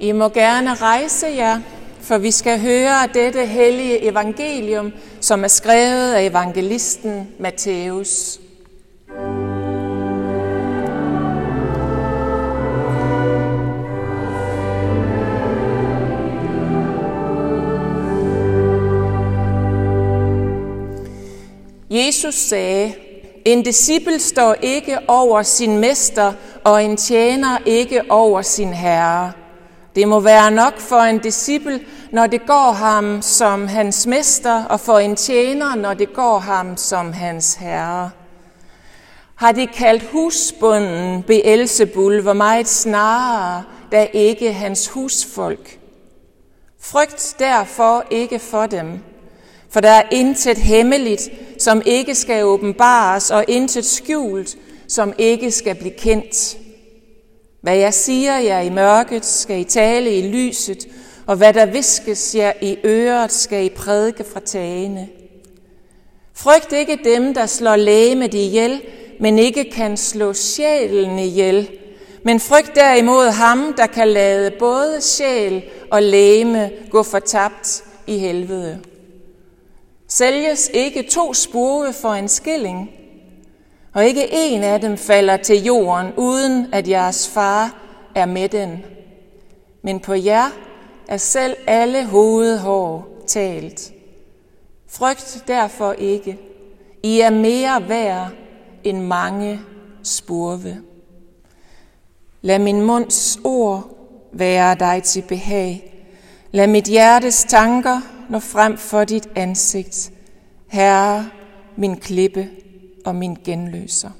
I 0.00 0.12
må 0.12 0.28
gerne 0.28 0.74
rejse 0.74 1.26
jer, 1.26 1.60
for 2.00 2.18
vi 2.18 2.30
skal 2.30 2.60
høre 2.60 3.08
dette 3.14 3.46
hellige 3.46 4.02
evangelium, 4.02 4.92
som 5.20 5.44
er 5.44 5.48
skrevet 5.48 6.12
af 6.12 6.24
evangelisten 6.24 7.28
Matthæus. 7.38 8.38
Jesus 21.90 22.34
sagde, 22.34 22.92
en 23.44 23.62
disciple 23.62 24.18
står 24.18 24.54
ikke 24.62 24.98
over 25.08 25.42
sin 25.42 25.78
mester, 25.78 26.32
og 26.64 26.84
en 26.84 26.96
tjener 26.96 27.58
ikke 27.66 28.02
over 28.08 28.42
sin 28.42 28.72
herre. 28.72 29.32
Det 29.96 30.08
må 30.08 30.20
være 30.20 30.50
nok 30.50 30.78
for 30.78 30.96
en 30.96 31.18
disciple, 31.18 31.80
når 32.12 32.26
det 32.26 32.46
går 32.46 32.72
ham 32.72 33.22
som 33.22 33.68
hans 33.68 34.06
mester, 34.06 34.64
og 34.64 34.80
for 34.80 34.98
en 34.98 35.16
tjener, 35.16 35.74
når 35.74 35.94
det 35.94 36.12
går 36.12 36.38
ham 36.38 36.76
som 36.76 37.12
hans 37.12 37.54
herre. 37.54 38.10
Har 39.34 39.52
de 39.52 39.66
kaldt 39.66 40.02
husbunden 40.02 41.22
Beelzebul, 41.22 42.20
hvor 42.20 42.32
meget 42.32 42.68
snarere, 42.68 43.62
da 43.92 44.06
ikke 44.12 44.52
hans 44.52 44.88
husfolk. 44.88 45.78
Frygt 46.80 47.36
derfor 47.38 48.04
ikke 48.10 48.38
for 48.38 48.66
dem, 48.66 48.98
for 49.70 49.80
der 49.80 49.90
er 49.90 50.02
intet 50.10 50.58
hemmeligt, 50.58 51.22
som 51.58 51.82
ikke 51.86 52.14
skal 52.14 52.44
åbenbares, 52.44 53.30
og 53.30 53.44
intet 53.48 53.84
skjult, 53.84 54.56
som 54.88 55.12
ikke 55.18 55.50
skal 55.50 55.74
blive 55.74 55.94
kendt. 55.98 56.65
Hvad 57.66 57.76
jeg 57.76 57.94
siger 57.94 58.38
jer 58.38 58.60
i 58.60 58.70
mørket, 58.70 59.24
skal 59.24 59.60
I 59.60 59.64
tale 59.64 60.18
i 60.18 60.28
lyset, 60.28 60.88
og 61.26 61.36
hvad 61.36 61.52
der 61.52 61.66
viskes 61.66 62.34
jer 62.34 62.52
i 62.62 62.76
øret, 62.84 63.32
skal 63.32 63.64
I 63.64 63.68
prædike 63.68 64.24
fra 64.24 64.40
tagene. 64.40 65.08
Frygt 66.34 66.72
ikke 66.72 66.98
dem, 67.04 67.34
der 67.34 67.46
slår 67.46 67.76
lægemet 67.76 68.34
ihjel, 68.34 68.82
men 69.20 69.38
ikke 69.38 69.70
kan 69.70 69.96
slå 69.96 70.32
sjælen 70.32 71.18
ihjel. 71.18 71.70
Men 72.22 72.40
frygt 72.40 72.74
derimod 72.74 73.30
ham, 73.30 73.74
der 73.76 73.86
kan 73.86 74.08
lade 74.08 74.50
både 74.58 75.00
sjæl 75.00 75.64
og 75.90 76.02
læme 76.02 76.70
gå 76.90 77.02
fortabt 77.02 77.84
i 78.06 78.18
helvede. 78.18 78.80
Sælges 80.08 80.70
ikke 80.74 81.08
to 81.10 81.34
spurve 81.34 81.92
for 81.92 82.12
en 82.12 82.28
skilling, 82.28 82.90
og 83.96 84.06
ikke 84.06 84.28
en 84.32 84.64
af 84.64 84.80
dem 84.80 84.96
falder 84.96 85.36
til 85.36 85.64
jorden, 85.64 86.12
uden 86.16 86.66
at 86.72 86.88
jeres 86.88 87.28
far 87.28 87.76
er 88.14 88.26
med 88.26 88.48
den. 88.48 88.84
Men 89.82 90.00
på 90.00 90.14
jer 90.14 90.50
er 91.08 91.16
selv 91.16 91.56
alle 91.66 92.06
hovedhår 92.06 93.08
talt. 93.26 93.92
Frygt 94.88 95.44
derfor 95.48 95.92
ikke. 95.92 96.38
I 97.02 97.20
er 97.20 97.30
mere 97.30 97.88
værd 97.88 98.28
end 98.84 99.00
mange 99.00 99.60
spurve. 100.02 100.78
Lad 102.42 102.58
min 102.58 102.82
munds 102.82 103.38
ord 103.44 103.96
være 104.32 104.74
dig 104.74 105.02
til 105.02 105.22
behag. 105.28 106.04
Lad 106.52 106.66
mit 106.66 106.84
hjertes 106.84 107.44
tanker 107.48 108.00
nå 108.30 108.38
frem 108.38 108.76
for 108.76 109.04
dit 109.04 109.28
ansigt. 109.34 110.10
Herre, 110.68 111.30
min 111.76 111.96
klippe 111.96 112.48
og 113.06 113.14
min 113.14 113.36
genløser. 113.44 114.10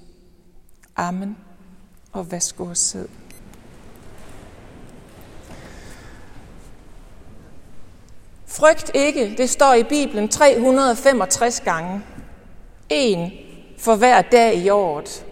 Amen. 0.97 1.37
Og 2.13 2.33
værsgo 2.33 2.65
og 2.65 2.77
sid. 2.77 3.09
Frygt 8.47 8.91
ikke, 8.95 9.35
det 9.39 9.51
står 9.51 9.75
i 9.75 9.83
Bibelen 9.83 10.29
365 10.29 11.61
gange. 11.61 12.03
En 12.89 13.33
for 13.79 13.97
hver 13.97 14.23
dag 14.23 14.57
i 14.57 14.69
året. 14.69 15.25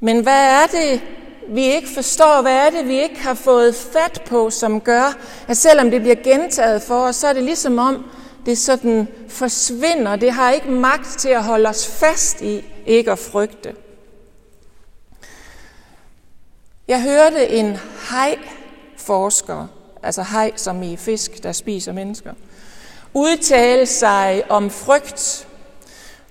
Men 0.00 0.22
hvad 0.22 0.62
er 0.62 0.66
det, 0.66 1.00
vi 1.48 1.64
ikke 1.64 1.88
forstår? 1.88 2.42
Hvad 2.42 2.66
er 2.66 2.70
det, 2.70 2.88
vi 2.88 3.02
ikke 3.02 3.20
har 3.20 3.34
fået 3.34 3.74
fat 3.74 4.22
på, 4.26 4.50
som 4.50 4.80
gør, 4.80 5.18
at 5.48 5.56
selvom 5.56 5.90
det 5.90 6.00
bliver 6.00 6.16
gentaget 6.24 6.82
for 6.82 7.06
os, 7.06 7.16
så 7.16 7.28
er 7.28 7.32
det 7.32 7.42
ligesom 7.42 7.78
om, 7.78 8.04
det 8.46 8.58
sådan 8.58 9.08
forsvinder. 9.28 10.16
Det 10.16 10.32
har 10.32 10.50
ikke 10.50 10.70
magt 10.70 11.18
til 11.18 11.28
at 11.28 11.44
holde 11.44 11.68
os 11.68 11.86
fast 11.86 12.40
i 12.40 12.64
ikke 12.86 13.12
at 13.12 13.18
frygte. 13.18 13.74
Jeg 16.88 17.02
hørte 17.02 17.48
en 17.48 17.76
hej-forsker, 18.10 19.66
altså 20.02 20.22
hej 20.22 20.52
som 20.56 20.82
i 20.82 20.96
fisk, 20.96 21.42
der 21.42 21.52
spiser 21.52 21.92
mennesker, 21.92 22.32
udtale 23.14 23.86
sig 23.86 24.42
om 24.48 24.70
frygt. 24.70 25.48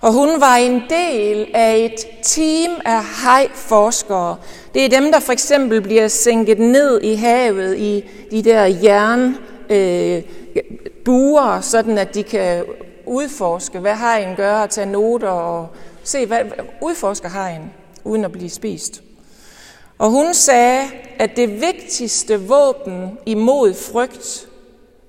Og 0.00 0.12
hun 0.12 0.40
var 0.40 0.56
en 0.56 0.82
del 0.90 1.46
af 1.54 1.76
et 1.76 2.06
team 2.22 2.80
af 2.84 3.02
hejforskere. 3.24 4.36
Det 4.74 4.84
er 4.84 4.88
dem, 4.88 5.12
der 5.12 5.20
for 5.20 5.32
eksempel 5.32 5.80
bliver 5.80 6.08
sænket 6.08 6.58
ned 6.58 7.00
i 7.00 7.14
havet 7.14 7.78
i 7.78 8.04
de 8.30 8.42
der 8.42 8.64
jern, 8.64 9.36
øh, 9.70 10.22
buer, 11.04 11.60
sådan 11.60 11.98
at 11.98 12.14
de 12.14 12.22
kan 12.22 12.64
udforske, 13.06 13.78
hvad 13.78 13.94
hajen 13.94 14.36
gør, 14.36 14.54
og 14.54 14.70
tage 14.70 14.86
noter 14.86 15.28
og 15.28 15.68
se, 16.04 16.26
hvad 16.26 16.40
udforsker 16.80 17.28
hajen, 17.28 17.72
uden 18.04 18.24
at 18.24 18.32
blive 18.32 18.50
spist. 18.50 19.02
Og 19.98 20.10
hun 20.10 20.34
sagde, 20.34 20.82
at 21.18 21.36
det 21.36 21.60
vigtigste 21.60 22.40
våben 22.40 23.18
imod 23.26 23.74
frygt, 23.74 24.48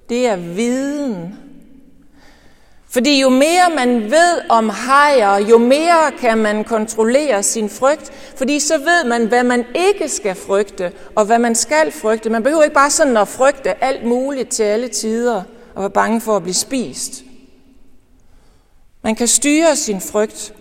det 0.10 0.28
er 0.28 0.36
viden. 0.36 1.40
Fordi 2.90 3.22
jo 3.22 3.30
mere 3.30 3.70
man 3.76 4.12
ved 4.12 4.42
om 4.50 4.70
hajer, 4.70 5.38
jo 5.38 5.58
mere 5.58 6.12
kan 6.20 6.38
man 6.38 6.64
kontrollere 6.64 7.44
sin 7.44 7.70
frygt, 7.70 8.12
fordi 8.36 8.60
så 8.60 8.78
ved 8.78 9.06
man, 9.06 9.26
hvad 9.26 9.44
man 9.44 9.66
ikke 9.76 10.10
skal 10.10 10.36
frygte, 10.36 10.92
og 11.16 11.26
hvad 11.26 11.40
man 11.40 11.56
skal 11.56 11.92
frygte. 11.92 12.30
Man 12.30 12.44
behøver 12.44 12.64
ikke 12.64 12.74
bare 12.74 12.90
sådan 12.90 13.18
at 13.18 13.28
frygte 13.28 13.84
alt 13.84 14.06
muligt 14.06 14.50
til 14.50 14.64
alle 14.64 14.88
tider 14.88 15.44
og 15.76 15.84
var 15.84 15.90
bange 15.90 16.22
for 16.22 16.36
at 16.36 16.44
blive 16.44 16.54
spist. 16.54 17.24
Man 19.04 19.16
kan 19.16 19.28
styre 19.28 19.76
sin 19.76 20.02
frygt. 20.02 20.54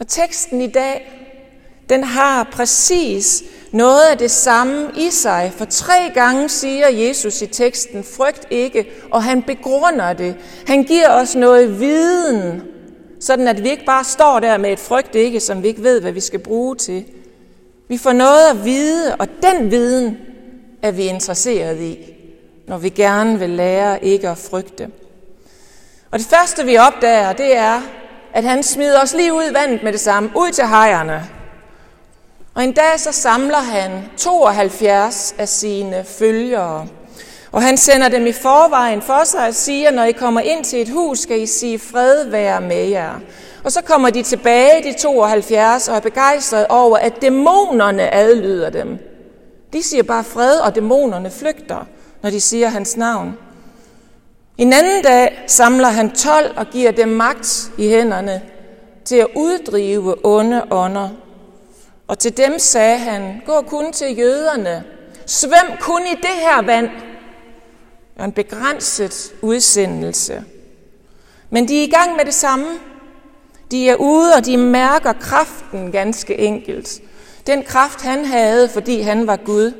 Og 0.00 0.08
teksten 0.08 0.60
i 0.60 0.66
dag, 0.66 1.12
den 1.88 2.04
har 2.04 2.48
præcis 2.52 3.42
noget 3.72 4.02
af 4.10 4.18
det 4.18 4.30
samme 4.30 4.90
i 4.96 5.10
sig. 5.10 5.52
For 5.56 5.64
tre 5.64 6.10
gange 6.14 6.48
siger 6.48 6.88
Jesus 6.88 7.42
i 7.42 7.46
teksten, 7.46 8.04
frygt 8.04 8.46
ikke, 8.50 8.86
og 9.10 9.22
han 9.22 9.42
begrunder 9.42 10.12
det. 10.12 10.36
Han 10.66 10.82
giver 10.82 11.10
os 11.10 11.34
noget 11.34 11.80
viden, 11.80 12.62
sådan 13.20 13.48
at 13.48 13.62
vi 13.62 13.70
ikke 13.70 13.84
bare 13.84 14.04
står 14.04 14.40
der 14.40 14.56
med 14.56 14.72
et 14.72 14.78
frygt 14.78 15.14
ikke, 15.14 15.40
som 15.40 15.62
vi 15.62 15.68
ikke 15.68 15.82
ved, 15.82 16.00
hvad 16.00 16.12
vi 16.12 16.20
skal 16.20 16.38
bruge 16.38 16.76
til. 16.76 17.04
Vi 17.88 17.98
får 17.98 18.12
noget 18.12 18.50
at 18.50 18.64
vide, 18.64 19.16
og 19.16 19.28
den 19.42 19.70
viden 19.70 20.16
er 20.82 20.90
vi 20.90 21.02
interesseret 21.02 21.80
i 21.80 22.11
når 22.72 22.78
vi 22.78 22.88
gerne 22.88 23.38
vil 23.38 23.50
lære 23.50 24.04
ikke 24.04 24.28
at 24.28 24.38
frygte. 24.38 24.88
Og 26.10 26.18
det 26.18 26.26
første, 26.26 26.64
vi 26.64 26.76
opdager, 26.76 27.32
det 27.32 27.56
er, 27.56 27.80
at 28.34 28.44
han 28.44 28.62
smider 28.62 29.02
os 29.02 29.14
lige 29.14 29.34
ud 29.34 29.42
i 29.50 29.54
vandet 29.54 29.82
med 29.82 29.92
det 29.92 30.00
samme, 30.00 30.30
ud 30.36 30.50
til 30.52 30.66
hejerne. 30.66 31.24
Og 32.54 32.64
en 32.64 32.72
dag 32.72 33.00
så 33.00 33.12
samler 33.12 33.58
han 33.58 33.90
72 34.16 35.34
af 35.38 35.48
sine 35.48 36.04
følgere. 36.04 36.86
Og 37.52 37.62
han 37.62 37.76
sender 37.76 38.08
dem 38.08 38.26
i 38.26 38.32
forvejen 38.32 39.02
for 39.02 39.24
sig 39.24 39.48
og 39.48 39.54
siger, 39.54 39.90
når 39.90 40.04
I 40.04 40.12
kommer 40.12 40.40
ind 40.40 40.64
til 40.64 40.82
et 40.82 40.88
hus, 40.88 41.18
skal 41.18 41.40
I 41.40 41.46
sige 41.46 41.78
fred 41.78 42.24
være 42.24 42.60
med 42.60 42.88
jer. 42.88 43.12
Og 43.64 43.72
så 43.72 43.82
kommer 43.82 44.10
de 44.10 44.22
tilbage, 44.22 44.82
de 44.82 44.98
72, 44.98 45.88
og 45.88 45.96
er 45.96 46.00
begejstrede 46.00 46.66
over, 46.68 46.98
at 46.98 47.22
dæmonerne 47.22 48.14
adlyder 48.14 48.70
dem. 48.70 48.98
De 49.72 49.82
siger 49.82 50.02
bare 50.02 50.24
fred, 50.24 50.56
og 50.56 50.74
dæmonerne 50.74 51.30
flygter 51.30 51.86
når 52.22 52.30
de 52.30 52.40
siger 52.40 52.68
hans 52.68 52.96
navn. 52.96 53.38
En 54.58 54.72
anden 54.72 55.02
dag 55.02 55.44
samler 55.46 55.88
han 55.88 56.10
12 56.10 56.56
og 56.56 56.66
giver 56.66 56.90
dem 56.90 57.08
magt 57.08 57.72
i 57.78 57.88
hænderne 57.88 58.42
til 59.04 59.16
at 59.16 59.26
uddrive 59.36 60.26
onde 60.26 60.62
ånder. 60.70 61.08
Og 62.08 62.18
til 62.18 62.36
dem 62.36 62.58
sagde 62.58 62.98
han, 62.98 63.42
gå 63.46 63.60
kun 63.60 63.92
til 63.92 64.18
jøderne, 64.18 64.84
svøm 65.26 65.76
kun 65.80 66.02
i 66.02 66.14
det 66.14 66.34
her 66.40 66.62
vand. 66.62 66.90
Og 68.18 68.24
en 68.24 68.32
begrænset 68.32 69.34
udsendelse. 69.42 70.44
Men 71.50 71.68
de 71.68 71.78
er 71.78 71.82
i 71.82 71.90
gang 71.90 72.16
med 72.16 72.24
det 72.24 72.34
samme. 72.34 72.66
De 73.70 73.88
er 73.88 73.94
ude, 73.94 74.34
og 74.34 74.46
de 74.46 74.56
mærker 74.56 75.12
kraften 75.12 75.92
ganske 75.92 76.38
enkelt. 76.38 77.00
Den 77.46 77.62
kraft, 77.62 78.02
han 78.02 78.24
havde, 78.24 78.68
fordi 78.68 79.00
han 79.00 79.26
var 79.26 79.36
Gud. 79.36 79.72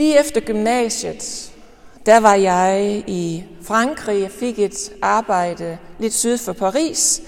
Lige 0.00 0.20
efter 0.20 0.40
gymnasiet, 0.40 1.52
der 2.06 2.20
var 2.20 2.34
jeg 2.34 3.02
i 3.06 3.44
Frankrig. 3.62 4.22
Jeg 4.22 4.30
fik 4.30 4.58
et 4.58 4.92
arbejde 5.02 5.78
lidt 5.98 6.14
syd 6.14 6.38
for 6.38 6.52
Paris. 6.52 7.22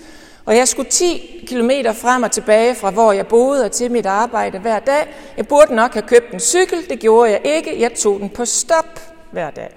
Og 0.44 0.56
jeg 0.56 0.68
skulle 0.68 0.90
10 0.90 1.44
km 1.48 1.70
frem 1.94 2.22
og 2.22 2.30
tilbage 2.30 2.74
fra, 2.74 2.90
hvor 2.90 3.12
jeg 3.12 3.26
boede 3.26 3.64
og 3.64 3.72
til 3.72 3.90
mit 3.90 4.06
arbejde 4.06 4.58
hver 4.58 4.78
dag. 4.78 5.14
Jeg 5.36 5.48
burde 5.48 5.74
nok 5.74 5.92
have 5.92 6.02
købt 6.02 6.32
en 6.32 6.40
cykel, 6.40 6.88
det 6.90 7.00
gjorde 7.00 7.30
jeg 7.30 7.40
ikke. 7.44 7.80
Jeg 7.80 7.94
tog 7.94 8.20
den 8.20 8.28
på 8.28 8.44
stop 8.44 9.00
hver 9.32 9.50
dag, 9.50 9.70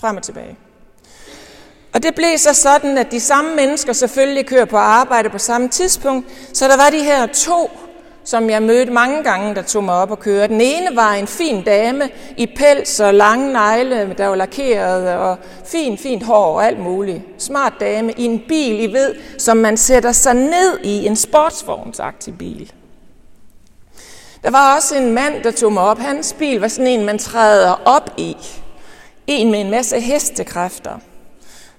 frem 0.00 0.16
og 0.16 0.22
tilbage. 0.22 0.56
Og 1.94 2.02
det 2.02 2.14
blev 2.14 2.38
så 2.38 2.54
sådan, 2.54 2.98
at 2.98 3.10
de 3.10 3.20
samme 3.20 3.56
mennesker 3.56 3.92
selvfølgelig 3.92 4.46
kører 4.46 4.64
på 4.64 4.76
arbejde 4.76 5.30
på 5.30 5.38
samme 5.38 5.68
tidspunkt, 5.68 6.26
så 6.52 6.68
der 6.68 6.76
var 6.76 6.90
de 6.90 7.04
her 7.04 7.26
to 7.26 7.70
som 8.26 8.50
jeg 8.50 8.62
mødte 8.62 8.92
mange 8.92 9.22
gange, 9.22 9.54
der 9.54 9.62
tog 9.62 9.84
mig 9.84 9.94
op 9.94 10.10
og 10.10 10.18
køre. 10.18 10.48
Den 10.48 10.60
ene 10.60 10.96
var 10.96 11.12
en 11.12 11.26
fin 11.26 11.64
dame 11.64 12.10
i 12.36 12.46
pels 12.46 13.00
og 13.00 13.14
lange 13.14 13.52
negle, 13.52 14.14
der 14.18 14.26
var 14.26 14.36
lakeret, 14.36 15.18
og 15.18 15.36
fin, 15.64 15.98
fint 15.98 16.22
hår 16.22 16.54
og 16.54 16.66
alt 16.66 16.78
muligt. 16.78 17.22
Smart 17.38 17.72
dame 17.80 18.12
i 18.12 18.24
en 18.24 18.42
bil, 18.48 18.80
I 18.80 18.92
ved, 18.92 19.14
som 19.38 19.56
man 19.56 19.76
sætter 19.76 20.12
sig 20.12 20.34
ned 20.34 20.78
i, 20.84 21.06
en 21.06 21.16
sportsvognsagtig 21.16 22.38
bil. 22.38 22.72
Der 24.42 24.50
var 24.50 24.76
også 24.76 24.96
en 24.96 25.12
mand, 25.12 25.42
der 25.42 25.50
tog 25.50 25.72
mig 25.72 25.82
op. 25.82 25.98
Hans 25.98 26.32
bil 26.38 26.60
var 26.60 26.68
sådan 26.68 26.86
en, 26.86 27.04
man 27.04 27.18
træder 27.18 27.82
op 27.84 28.10
i. 28.16 28.36
En 29.26 29.50
med 29.50 29.60
en 29.60 29.70
masse 29.70 30.00
hestekræfter. 30.00 30.98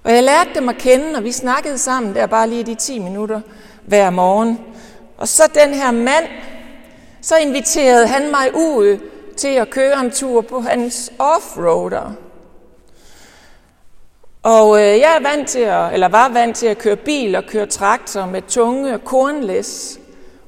Og 0.03 0.13
jeg 0.13 0.23
lærte 0.23 0.49
dem 0.55 0.69
at 0.69 0.77
kende, 0.77 1.17
og 1.17 1.23
vi 1.23 1.31
snakkede 1.31 1.77
sammen 1.77 2.15
der 2.15 2.25
bare 2.25 2.49
lige 2.49 2.63
de 2.63 2.75
10 2.75 2.99
minutter 2.99 3.41
hver 3.85 4.09
morgen. 4.09 4.59
Og 5.17 5.27
så 5.27 5.43
den 5.53 5.73
her 5.73 5.91
mand, 5.91 6.25
så 7.21 7.37
inviterede 7.37 8.07
han 8.07 8.31
mig 8.31 8.55
ud 8.55 8.99
til 9.37 9.47
at 9.47 9.69
køre 9.69 9.99
en 9.99 10.11
tur 10.11 10.41
på 10.41 10.59
hans 10.59 11.11
offroader. 11.19 12.11
Og 14.43 14.77
øh, 14.77 14.99
jeg 14.99 15.17
er 15.19 15.29
vant 15.29 15.47
til 15.47 15.59
at, 15.59 15.93
eller 15.93 16.07
var 16.07 16.29
vant 16.29 16.55
til 16.55 16.67
at 16.67 16.77
køre 16.77 16.95
bil 16.95 17.35
og 17.35 17.43
køre 17.43 17.65
traktor 17.65 18.25
med 18.25 18.41
tunge 18.47 18.99
kornlæs. 18.99 19.99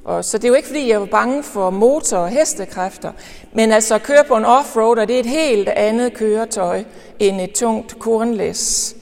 Og 0.04 0.24
så 0.24 0.38
det 0.38 0.44
er 0.44 0.48
jo 0.48 0.54
ikke, 0.54 0.68
fordi 0.68 0.90
jeg 0.90 1.00
var 1.00 1.06
bange 1.06 1.42
for 1.42 1.70
motor- 1.70 2.16
og 2.16 2.28
hestekræfter. 2.28 3.12
Men 3.52 3.72
altså 3.72 3.94
at 3.94 4.02
køre 4.02 4.24
på 4.24 4.36
en 4.36 4.44
offroader, 4.44 5.04
det 5.04 5.16
er 5.16 5.20
et 5.20 5.26
helt 5.26 5.68
andet 5.68 6.14
køretøj 6.14 6.84
end 7.18 7.40
et 7.40 7.52
tungt 7.52 7.98
kornlæs. 7.98 8.94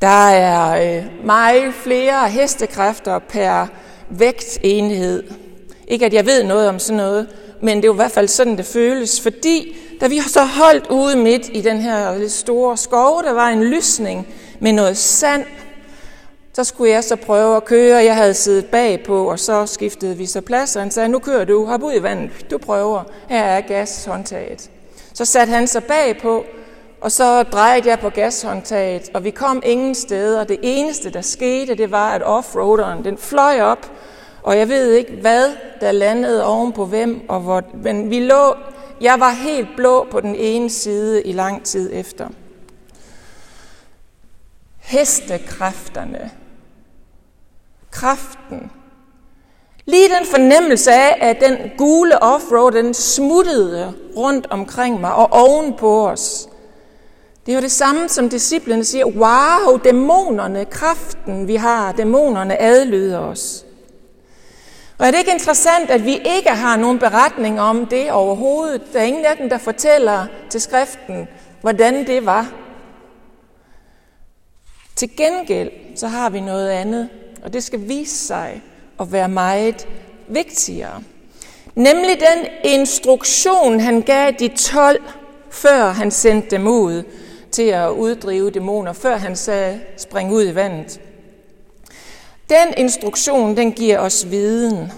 Der 0.00 0.28
er 0.28 0.96
øh, 0.96 1.26
meget 1.26 1.74
flere 1.74 2.28
hestekræfter 2.28 3.18
per 3.18 3.66
vægtenhed. 4.18 5.22
Ikke 5.88 6.06
at 6.06 6.14
jeg 6.14 6.26
ved 6.26 6.44
noget 6.44 6.68
om 6.68 6.78
sådan 6.78 6.96
noget, 6.96 7.28
men 7.60 7.76
det 7.76 7.84
er 7.84 7.88
jo 7.88 7.92
i 7.92 7.96
hvert 7.96 8.10
fald 8.10 8.28
sådan, 8.28 8.56
det 8.56 8.66
føles, 8.66 9.20
fordi 9.20 9.76
da 10.00 10.06
vi 10.06 10.20
så 10.20 10.44
holdt 10.44 10.86
ude 10.90 11.16
midt 11.16 11.48
i 11.52 11.60
den 11.60 11.80
her 11.80 12.28
store 12.28 12.76
skov, 12.76 13.22
der 13.22 13.32
var 13.32 13.48
en 13.48 13.64
lysning 13.64 14.26
med 14.60 14.72
noget 14.72 14.96
sand, 14.96 15.44
så 16.52 16.64
skulle 16.64 16.90
jeg 16.90 17.04
så 17.04 17.16
prøve 17.16 17.56
at 17.56 17.64
køre. 17.64 18.04
Jeg 18.04 18.16
havde 18.16 18.34
siddet 18.34 18.66
bagpå, 18.66 19.30
og 19.30 19.38
så 19.38 19.66
skiftede 19.66 20.16
vi 20.16 20.26
så 20.26 20.40
plads, 20.40 20.76
og 20.76 20.82
han 20.82 20.90
sagde, 20.90 21.08
nu 21.08 21.18
kører 21.18 21.44
du, 21.44 21.64
hop 21.66 21.82
ud 21.82 21.92
i 21.94 22.02
vandet, 22.02 22.30
du 22.50 22.58
prøver. 22.58 23.02
Her 23.28 23.42
er 23.42 23.60
gashåndtaget. 23.60 24.70
Så 25.14 25.24
satte 25.24 25.52
han 25.52 25.66
sig 25.66 25.84
bagpå, 25.84 26.44
og 27.00 27.12
så 27.12 27.42
drejede 27.42 27.88
jeg 27.88 27.98
på 27.98 28.08
gashåndtaget, 28.08 29.10
og 29.14 29.24
vi 29.24 29.30
kom 29.30 29.62
ingen 29.64 29.94
steder. 29.94 30.44
Det 30.44 30.58
eneste, 30.62 31.10
der 31.10 31.20
skete, 31.20 31.74
det 31.74 31.90
var, 31.90 32.10
at 32.10 32.22
offroaderen, 32.22 33.04
den 33.04 33.18
fløj 33.18 33.60
op, 33.60 33.90
og 34.42 34.58
jeg 34.58 34.68
ved 34.68 34.92
ikke, 34.92 35.12
hvad 35.20 35.50
der 35.80 35.92
landede 35.92 36.44
oven 36.46 36.72
på 36.72 36.86
hvem, 36.86 37.20
og 37.28 37.40
hvor, 37.40 37.62
men 37.74 38.10
vi 38.10 38.20
lå, 38.20 38.54
jeg 39.00 39.20
var 39.20 39.30
helt 39.30 39.68
blå 39.76 40.06
på 40.10 40.20
den 40.20 40.34
ene 40.34 40.70
side 40.70 41.22
i 41.22 41.32
lang 41.32 41.64
tid 41.64 41.90
efter. 41.92 42.28
Hestekræfterne. 44.78 46.30
Kraften. 47.90 48.70
Lige 49.84 50.08
den 50.18 50.26
fornemmelse 50.26 50.92
af, 50.92 51.18
at 51.20 51.36
den 51.40 51.70
gule 51.78 52.22
offroad, 52.22 52.72
den 52.72 52.94
smuttede 52.94 53.94
rundt 54.16 54.46
omkring 54.50 55.00
mig 55.00 55.14
og 55.14 55.32
oven 55.32 55.74
på 55.76 56.08
os. 56.08 56.48
Det 57.46 57.54
var 57.54 57.60
det 57.60 57.72
samme, 57.72 58.08
som 58.08 58.28
disciplene 58.28 58.84
siger, 58.84 59.06
wow, 59.06 59.78
dæmonerne, 59.84 60.64
kraften 60.64 61.48
vi 61.48 61.56
har, 61.56 61.92
dæmonerne 61.92 62.60
adlyder 62.60 63.18
os. 63.18 63.64
Og 65.02 65.08
er 65.08 65.10
det 65.10 65.18
ikke 65.18 65.32
interessant, 65.32 65.90
at 65.90 66.04
vi 66.04 66.20
ikke 66.24 66.50
har 66.50 66.76
nogen 66.76 66.98
beretning 66.98 67.60
om 67.60 67.86
det 67.86 68.12
overhovedet? 68.12 68.82
Der 68.92 69.00
er 69.00 69.04
ingen 69.04 69.24
af 69.24 69.36
dem, 69.36 69.48
der 69.48 69.58
fortæller 69.58 70.26
til 70.50 70.60
skriften, 70.60 71.28
hvordan 71.60 72.06
det 72.06 72.26
var. 72.26 72.52
Til 74.96 75.16
gengæld 75.16 75.70
så 75.96 76.08
har 76.08 76.30
vi 76.30 76.40
noget 76.40 76.68
andet, 76.68 77.08
og 77.44 77.52
det 77.52 77.64
skal 77.64 77.88
vise 77.88 78.26
sig 78.26 78.62
at 79.00 79.12
være 79.12 79.28
meget 79.28 79.88
vigtigere. 80.28 81.02
Nemlig 81.74 82.20
den 82.20 82.46
instruktion, 82.64 83.80
han 83.80 84.02
gav 84.02 84.32
de 84.38 84.48
12, 84.48 85.02
før 85.50 85.86
han 85.86 86.10
sendte 86.10 86.50
dem 86.50 86.66
ud 86.66 87.02
til 87.50 87.66
at 87.68 87.90
uddrive 87.90 88.50
dæmoner, 88.50 88.92
før 88.92 89.16
han 89.16 89.36
sagde, 89.36 89.80
spring 89.96 90.32
ud 90.32 90.46
i 90.46 90.54
vandet. 90.54 91.00
Den 92.52 92.74
instruktion, 92.76 93.56
den 93.56 93.72
giver 93.72 93.98
os 93.98 94.30
viden. 94.30 94.92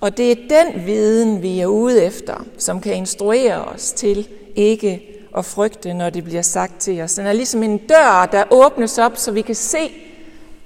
Og 0.00 0.16
det 0.16 0.32
er 0.32 0.36
den 0.36 0.86
viden, 0.86 1.42
vi 1.42 1.60
er 1.60 1.66
ude 1.66 2.04
efter, 2.04 2.44
som 2.58 2.80
kan 2.80 2.94
instruere 2.94 3.64
os 3.64 3.92
til 3.92 4.28
ikke 4.56 5.02
at 5.36 5.44
frygte, 5.44 5.94
når 5.94 6.10
det 6.10 6.24
bliver 6.24 6.42
sagt 6.42 6.78
til 6.78 7.00
os. 7.00 7.14
Den 7.14 7.26
er 7.26 7.32
ligesom 7.32 7.62
en 7.62 7.78
dør, 7.78 8.28
der 8.32 8.44
åbnes 8.50 8.98
op, 8.98 9.12
så 9.16 9.32
vi 9.32 9.42
kan 9.42 9.54
se 9.54 9.92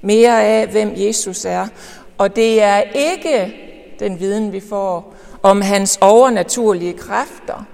mere 0.02 0.44
af, 0.44 0.66
hvem 0.68 0.92
Jesus 0.96 1.44
er. 1.44 1.66
Og 2.18 2.36
det 2.36 2.62
er 2.62 2.82
ikke 2.94 3.54
den 3.98 4.20
viden, 4.20 4.52
vi 4.52 4.60
får 4.60 5.14
om 5.42 5.60
hans 5.60 5.98
overnaturlige 6.00 6.92
kræfter, 6.92 7.66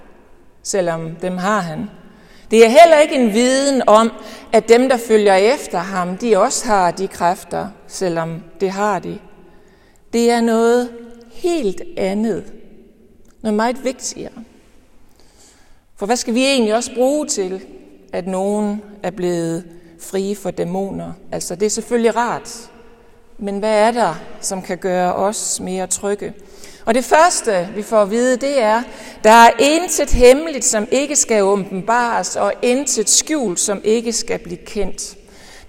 selvom 0.63 1.11
dem 1.23 1.39
har 1.39 1.61
han. 1.61 1.91
Det 2.51 2.65
er 2.65 2.69
heller 2.69 2.99
ikke 2.99 3.15
en 3.15 3.33
viden 3.33 3.83
om, 3.87 4.13
at 4.53 4.69
dem, 4.69 4.89
der 4.89 4.97
følger 4.97 5.35
efter 5.35 5.79
ham, 5.79 6.17
de 6.17 6.39
også 6.39 6.67
har 6.67 6.91
de 6.91 7.09
kræfter, 7.09 7.69
selvom 7.93 8.43
det 8.61 8.71
har 8.71 8.99
de. 8.99 9.19
Det 10.13 10.31
er 10.31 10.41
noget 10.41 10.91
helt 11.33 11.83
andet. 11.97 12.53
Noget 13.43 13.55
meget 13.55 13.85
vigtigere. 13.85 14.33
For 15.97 16.07
hvad 16.07 16.17
skal 16.17 16.35
vi 16.35 16.45
egentlig 16.45 16.75
også 16.75 16.95
bruge 16.95 17.27
til, 17.27 17.63
at 18.13 18.27
nogen 18.27 18.83
er 19.03 19.11
blevet 19.11 19.65
frie 20.01 20.37
for 20.37 20.51
dæmoner? 20.51 21.13
Altså, 21.33 21.55
det 21.55 21.67
er 21.67 21.71
selvfølgelig 21.71 22.17
rart. 22.17 22.71
Men 23.39 23.59
hvad 23.59 23.79
er 23.79 23.91
der, 23.91 24.15
som 24.41 24.63
kan 24.63 24.79
gøre 24.79 25.15
os 25.15 25.61
mere 25.61 25.87
trygge? 25.87 26.35
Og 26.87 26.95
det 26.95 27.05
første, 27.05 27.69
vi 27.75 27.83
får 27.83 28.03
at 28.03 28.11
vide, 28.11 28.37
det 28.37 28.63
er, 28.63 28.83
der 29.25 29.31
er 29.31 29.51
intet 29.59 30.11
hemmeligt, 30.11 30.65
som 30.65 30.87
ikke 30.91 31.17
skal 31.17 31.43
åbenbares, 31.43 32.37
og 32.37 32.53
intet 32.63 33.09
skjult, 33.09 33.61
som 33.61 33.81
ikke 33.85 34.13
skal 34.13 34.39
blive 34.39 34.57
kendt. 34.67 35.17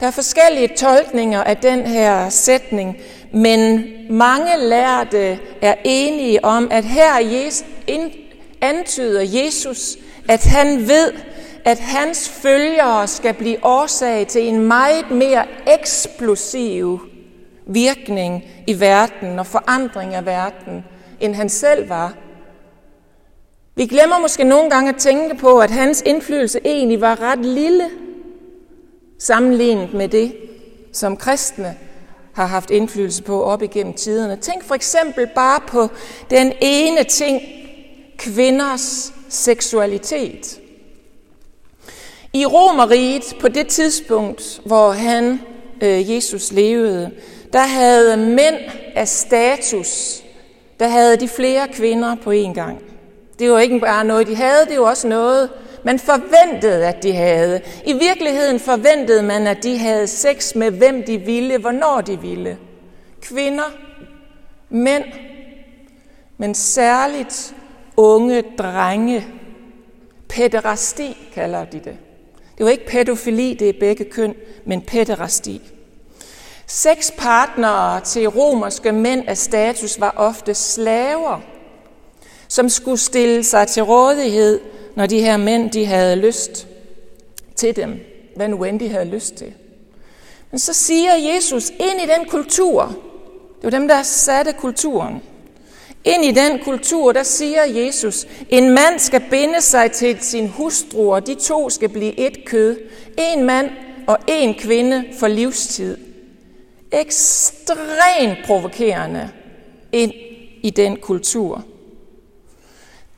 Der 0.03 0.07
er 0.07 0.11
forskellige 0.11 0.67
tolkninger 0.77 1.43
af 1.43 1.57
den 1.57 1.85
her 1.85 2.29
sætning, 2.29 2.97
men 3.31 3.83
mange 4.09 4.57
lærte 4.57 5.39
er 5.61 5.75
enige 5.83 6.45
om, 6.45 6.67
at 6.71 6.83
her 6.83 7.13
antyder 8.61 9.21
Jesus, 9.21 9.97
at 10.29 10.43
han 10.43 10.87
ved, 10.87 11.11
at 11.65 11.79
hans 11.79 12.29
følgere 12.29 13.07
skal 13.07 13.33
blive 13.33 13.65
årsag 13.65 14.27
til 14.27 14.47
en 14.47 14.59
meget 14.59 15.11
mere 15.11 15.45
eksplosiv 15.67 17.01
virkning 17.67 18.43
i 18.67 18.79
verden 18.79 19.39
og 19.39 19.45
forandring 19.45 20.15
af 20.15 20.25
verden, 20.25 20.85
end 21.19 21.35
han 21.35 21.49
selv 21.49 21.89
var. 21.89 22.13
Vi 23.75 23.85
glemmer 23.85 24.19
måske 24.19 24.43
nogle 24.43 24.69
gange 24.69 24.89
at 24.89 24.97
tænke 24.97 25.35
på, 25.35 25.59
at 25.59 25.71
hans 25.71 26.03
indflydelse 26.05 26.59
egentlig 26.65 27.01
var 27.01 27.21
ret 27.21 27.45
lille 27.45 27.89
sammenlignet 29.25 29.93
med 29.93 30.07
det, 30.07 30.35
som 30.91 31.17
kristne 31.17 31.77
har 32.33 32.45
haft 32.45 32.69
indflydelse 32.69 33.23
på 33.23 33.43
op 33.43 33.61
igennem 33.61 33.93
tiderne. 33.93 34.35
Tænk 34.35 34.63
for 34.63 34.75
eksempel 34.75 35.27
bare 35.35 35.59
på 35.67 35.89
den 36.29 36.53
ene 36.61 37.03
ting, 37.03 37.41
kvinders 38.17 39.13
seksualitet. 39.29 40.59
I 42.33 42.45
Romeriet, 42.45 43.35
på 43.39 43.47
det 43.47 43.67
tidspunkt, 43.67 44.61
hvor 44.65 44.91
han, 44.91 45.39
øh, 45.81 46.11
Jesus, 46.11 46.51
levede, 46.51 47.11
der 47.53 47.65
havde 47.65 48.17
mænd 48.17 48.55
af 48.95 49.07
status 49.07 50.23
der 50.79 50.87
havde 50.87 51.17
de 51.17 51.27
flere 51.27 51.67
kvinder 51.67 52.15
på 52.15 52.31
én 52.31 52.53
gang. 52.53 52.81
Det 53.39 53.51
var 53.51 53.59
ikke 53.59 53.79
bare 53.79 54.05
noget, 54.05 54.27
de 54.27 54.35
havde, 54.35 54.65
det 54.69 54.79
var 54.79 54.85
også 54.85 55.07
noget, 55.07 55.49
man 55.83 55.99
forventede, 55.99 56.87
at 56.87 57.03
de 57.03 57.13
havde. 57.13 57.61
I 57.85 57.93
virkeligheden 57.93 58.59
forventede 58.59 59.23
man, 59.23 59.47
at 59.47 59.63
de 59.63 59.77
havde 59.77 60.07
sex 60.07 60.55
med 60.55 60.71
hvem 60.71 61.03
de 61.03 61.17
ville, 61.17 61.57
hvornår 61.57 62.01
de 62.01 62.21
ville. 62.21 62.57
Kvinder, 63.21 63.71
mænd, 64.69 65.03
men 66.37 66.55
særligt 66.55 67.55
unge 67.97 68.43
drenge. 68.57 69.27
Pæderasti 70.29 71.17
kalder 71.33 71.65
de 71.65 71.77
det. 71.79 71.97
Det 72.57 72.65
var 72.65 72.69
ikke 72.69 72.87
pædofili, 72.87 73.53
det 73.53 73.69
er 73.69 73.79
begge 73.79 74.03
køn, 74.03 74.35
men 74.65 74.81
pæderasti. 74.81 75.61
Seks 76.67 77.11
partnere 77.17 78.01
til 78.01 78.27
romerske 78.27 78.91
mænd 78.91 79.23
af 79.27 79.37
status 79.37 79.99
var 79.99 80.13
ofte 80.17 80.53
slaver, 80.53 81.41
som 82.47 82.69
skulle 82.69 82.97
stille 82.97 83.43
sig 83.43 83.67
til 83.67 83.83
rådighed, 83.83 84.59
når 84.95 85.05
de 85.05 85.21
her 85.21 85.37
mænd 85.37 85.71
de 85.71 85.85
havde 85.85 86.15
lyst 86.15 86.67
til 87.55 87.75
dem, 87.75 87.99
hvad 88.35 88.47
nu 88.47 88.63
end 88.63 88.79
de 88.79 88.89
havde 88.89 89.05
lyst 89.05 89.35
til. 89.35 89.53
Men 90.51 90.59
så 90.59 90.73
siger 90.73 91.13
Jesus 91.33 91.69
ind 91.69 92.01
i 92.03 92.13
den 92.17 92.29
kultur, 92.29 92.95
det 93.55 93.63
var 93.63 93.69
dem, 93.69 93.87
der 93.87 94.03
satte 94.03 94.53
kulturen, 94.53 95.21
ind 96.05 96.25
i 96.25 96.31
den 96.31 96.59
kultur, 96.59 97.11
der 97.11 97.23
siger 97.23 97.63
Jesus, 97.63 98.27
en 98.49 98.69
mand 98.69 98.99
skal 98.99 99.23
binde 99.29 99.61
sig 99.61 99.91
til 99.91 100.17
sin 100.21 100.47
hustru, 100.47 101.13
og 101.13 101.27
de 101.27 101.35
to 101.35 101.69
skal 101.69 101.89
blive 101.89 102.19
et 102.19 102.45
kød. 102.45 102.77
En 103.17 103.43
mand 103.43 103.69
og 104.07 104.17
en 104.27 104.53
kvinde 104.53 105.05
for 105.19 105.27
livstid. 105.27 105.97
Ekstremt 106.91 108.37
provokerende 108.45 109.29
ind 109.91 110.13
i 110.63 110.69
den 110.69 110.97
kultur. 110.97 111.65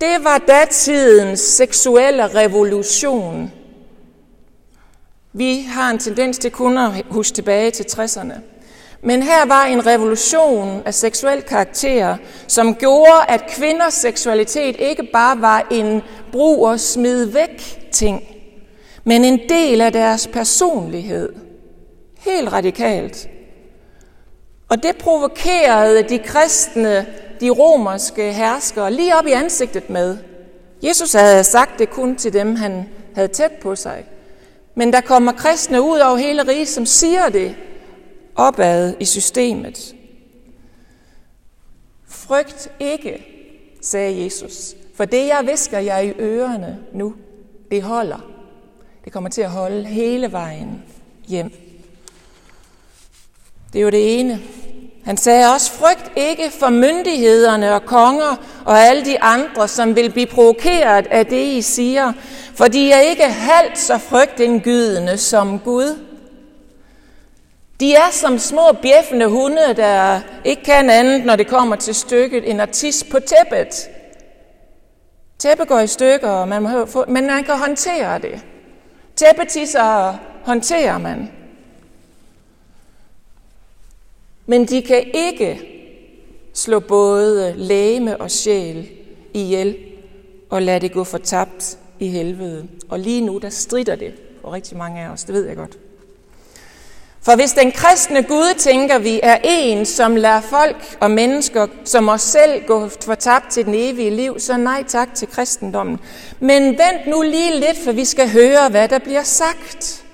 Det 0.02 0.24
var 0.24 0.38
datidens 0.38 1.40
seksuelle 1.40 2.28
revolution. 2.28 3.52
Vi 5.34 5.62
har 5.62 5.90
en 5.90 6.00
tendens 6.00 6.38
til 6.38 6.52
kun 6.52 6.78
at 6.78 6.92
huske 7.10 7.36
tilbage 7.36 7.72
til 7.72 7.84
60'erne. 7.84 8.34
Men 9.02 9.24
her 9.24 9.46
var 9.46 9.66
en 9.66 9.86
revolution 9.86 10.82
af 10.86 10.94
seksuel 10.94 11.42
karakter, 11.42 12.18
som 12.48 12.76
gjorde, 12.76 13.26
at 13.28 13.44
kvinders 13.50 13.94
seksualitet 13.94 14.76
ikke 14.80 15.10
bare 15.14 15.42
var 15.42 15.68
en 15.72 16.02
brug 16.32 16.68
og 16.68 16.80
smid 16.80 17.26
væk 17.26 17.90
ting, 17.92 18.24
men 19.04 19.26
en 19.26 19.40
del 19.50 19.82
af 19.82 19.92
deres 19.92 20.28
personlighed. 20.28 21.34
Helt 22.20 22.54
radikalt. 22.54 23.30
Og 24.70 24.84
det 24.84 24.98
provokerede 24.98 26.04
de 26.04 26.20
kristne, 26.20 27.06
de 27.40 27.50
romerske 27.50 28.34
herskere, 28.34 28.94
lige 28.94 29.16
op 29.16 29.28
i 29.28 29.32
ansigtet 29.32 29.90
med. 29.90 30.18
Jesus 30.84 31.14
havde 31.14 31.44
sagt 31.44 31.80
det 31.80 31.90
kun 31.90 32.16
til 32.16 32.34
dem, 32.34 32.56
han 32.56 32.90
havde 33.16 33.28
tæt 33.28 33.52
på 33.52 33.76
sig. 33.76 34.06
Men 34.76 34.94
der 34.94 35.02
kommer 35.02 35.32
kristne 35.32 35.82
ud 35.82 36.00
over 36.00 36.18
hele 36.18 36.48
riget, 36.48 36.68
som 36.68 36.86
siger 36.86 37.30
det 37.30 37.56
opad 38.36 38.94
i 39.00 39.06
systemet. 39.06 39.96
Frygt 42.08 42.72
ikke, 42.80 43.26
sagde 43.82 44.24
Jesus, 44.24 44.76
for 44.96 45.06
det 45.06 45.28
jeg 45.28 45.44
visker 45.48 45.80
jer 45.80 46.00
i 46.00 46.14
ørerne 46.20 46.80
nu, 46.94 47.16
det 47.72 47.84
holder. 47.84 48.32
Det 49.06 49.14
kommer 49.14 49.30
til 49.30 49.42
at 49.42 49.50
holde 49.50 49.86
hele 49.86 50.32
vejen 50.32 50.84
hjem. 51.28 51.52
Det 53.74 53.80
er 53.80 53.84
jo 53.84 53.90
det 53.90 54.20
ene. 54.20 54.42
Han 55.06 55.18
sagde 55.18 55.54
også, 55.54 55.72
frygt 55.72 56.12
ikke 56.16 56.52
for 56.60 56.70
myndighederne 56.70 57.74
og 57.74 57.86
konger 57.86 58.36
og 58.66 58.80
alle 58.80 59.06
de 59.06 59.22
andre, 59.22 59.68
som 59.68 59.96
vil 59.96 60.12
blive 60.12 60.26
provokeret 60.26 61.08
af 61.08 61.26
det, 61.26 61.44
I 61.46 61.62
siger, 61.62 62.14
for 62.56 62.66
de 62.66 62.92
er 62.92 63.00
ikke 63.00 63.24
halvt 63.24 63.78
så 63.78 63.98
frygtindgydende 63.98 65.18
som 65.18 65.60
Gud. 65.60 66.00
De 67.80 67.96
er 67.96 68.12
som 68.12 68.40
små 68.40 68.72
bjeffende 68.82 69.28
hunde, 69.28 69.74
der 69.76 70.20
ikke 70.46 70.64
kan 70.64 70.90
andet, 70.90 71.26
når 71.26 71.36
det 71.36 71.48
kommer 71.48 71.76
til 71.76 71.96
stykket, 71.96 72.50
end 72.50 72.62
at 72.62 72.70
tisse 72.70 73.06
på 73.06 73.20
tæppet. 73.20 73.90
Tæppe 75.40 75.66
går 75.66 75.80
i 75.80 75.88
stykker, 75.88 76.30
og 76.30 76.48
man 76.48 76.62
må 76.62 76.86
få, 76.86 77.06
men 77.08 77.28
man 77.28 77.44
kan 77.44 77.58
håndtere 77.58 78.20
det. 78.20 78.42
Tæppetisser 79.16 80.16
håndterer 80.44 80.98
man. 80.98 81.32
Men 84.46 84.66
de 84.66 84.82
kan 84.82 85.04
ikke 85.14 85.62
slå 86.54 86.80
både 86.80 87.54
læme 87.58 88.18
og 88.18 88.32
sjæl 88.32 88.90
ihjel 89.34 89.76
og 90.50 90.62
lade 90.62 90.80
det 90.80 90.92
gå 90.92 91.04
fortabt 91.04 91.78
i 92.00 92.08
helvede. 92.08 92.68
Og 92.90 93.00
lige 93.00 93.22
nu, 93.22 93.38
der 93.38 93.50
strider 93.50 93.96
det 93.96 94.14
for 94.42 94.54
rigtig 94.54 94.78
mange 94.78 95.02
af 95.02 95.10
os, 95.10 95.24
det 95.24 95.34
ved 95.36 95.48
jeg 95.48 95.56
godt. 95.56 95.78
For 97.22 97.36
hvis 97.36 97.52
den 97.52 97.72
kristne 97.72 98.24
Gud, 98.24 98.54
tænker 98.58 99.00
vi, 99.00 99.20
er 99.24 99.38
en, 99.44 99.86
som 99.86 100.16
lader 100.16 100.42
folk 100.42 100.98
og 101.00 101.12
mennesker 101.12 101.68
som 101.86 102.10
os 102.10 102.22
selv 102.22 102.66
gå 102.68 102.90
fortabt 103.06 103.52
til 103.52 103.66
den 103.66 103.74
evige 103.76 104.10
liv, 104.10 104.40
så 104.40 104.58
nej 104.58 104.84
tak 104.88 105.16
til 105.16 105.28
kristendommen. 105.28 106.00
Men 106.40 106.64
vent 106.64 107.08
nu 107.08 107.22
lige 107.22 107.60
lidt, 107.60 107.78
for 107.84 107.92
vi 107.92 108.06
skal 108.06 108.30
høre, 108.30 108.70
hvad 108.70 108.88
der 108.88 109.00
bliver 109.00 109.24
sagt. 109.24 110.05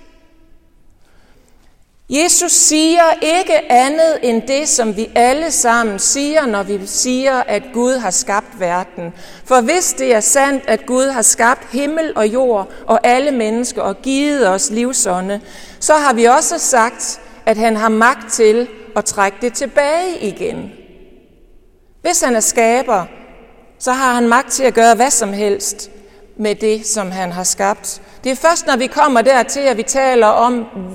Jesus 2.12 2.51
siger 2.51 3.03
ikke 3.22 3.72
andet 3.72 4.20
end 4.22 4.41
det, 4.41 4.70
som 4.70 4.98
vi 4.98 5.10
alle 5.15 5.51
sammen 5.51 6.00
siger, 6.00 6.46
når 6.46 6.63
vi 6.63 6.80
siger, 6.86 7.39
at 7.39 7.63
Gud 7.74 7.98
har 7.98 8.12
skabt 8.12 8.60
verden. 8.60 9.13
For 9.46 9.62
hvis 9.62 9.94
det 9.94 10.15
er 10.15 10.20
sandt, 10.20 10.63
at 10.68 10.86
Gud 10.86 11.06
har 11.06 11.22
skabt 11.22 11.68
himmel 11.72 12.13
og 12.15 12.27
jord 12.27 12.72
og 12.88 13.00
alle 13.03 13.32
mennesker 13.32 13.82
og 13.82 14.01
givet 14.01 14.48
os 14.48 14.70
livsånde, 14.70 15.41
så 15.80 15.94
har 15.94 16.13
vi 16.13 16.25
også 16.25 16.58
sagt, 16.60 17.22
at 17.46 17.58
han 17.58 17.75
har 17.77 17.89
magt 17.89 18.34
til 18.34 18.68
at 18.96 19.06
trække 19.06 19.38
det 19.41 19.53
tilbage 19.53 20.20
igen. 20.20 20.72
Hvis 22.01 22.22
han 22.22 22.36
er 22.36 22.39
skaber, 22.39 23.06
så 23.80 23.91
har 23.91 24.13
han 24.13 24.27
magt 24.27 24.51
til 24.51 24.63
at 24.63 24.74
gøre 24.74 24.96
hvad 24.96 25.12
som 25.12 25.34
helst 25.34 25.91
med 26.41 26.55
det, 26.55 26.86
som 26.86 27.12
han 27.12 27.31
har 27.31 27.43
skabt. 27.43 28.01
Det 28.24 28.31
er 28.31 28.36
først, 28.36 28.67
når 28.67 28.77
vi 28.77 28.88
kommer 28.88 29.21
dertil, 29.21 29.60
at 29.60 29.77
vi 29.77 29.83
taler 29.83 30.27
om, 30.27 30.53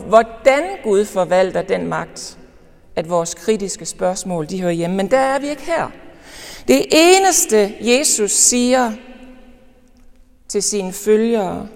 hvordan 0.09 0.63
Gud 0.85 1.05
forvalter 1.05 1.63
den 1.63 1.87
magt, 1.87 2.39
at 2.97 3.11
vores 3.11 3.35
kritiske 3.35 3.87
spørgsmål 3.87 4.51
de 4.51 4.61
hører 4.61 4.73
hjemme. 4.73 4.97
Men 4.97 5.11
der 5.11 5.19
er 5.19 5.39
vi 5.39 5.49
ikke 5.49 5.63
her. 5.63 5.91
Det 6.69 6.87
eneste, 6.91 7.75
Jesus 7.81 8.31
siger 8.31 8.93
til 10.49 10.63
sine 10.63 10.93
følgere, 10.93 11.69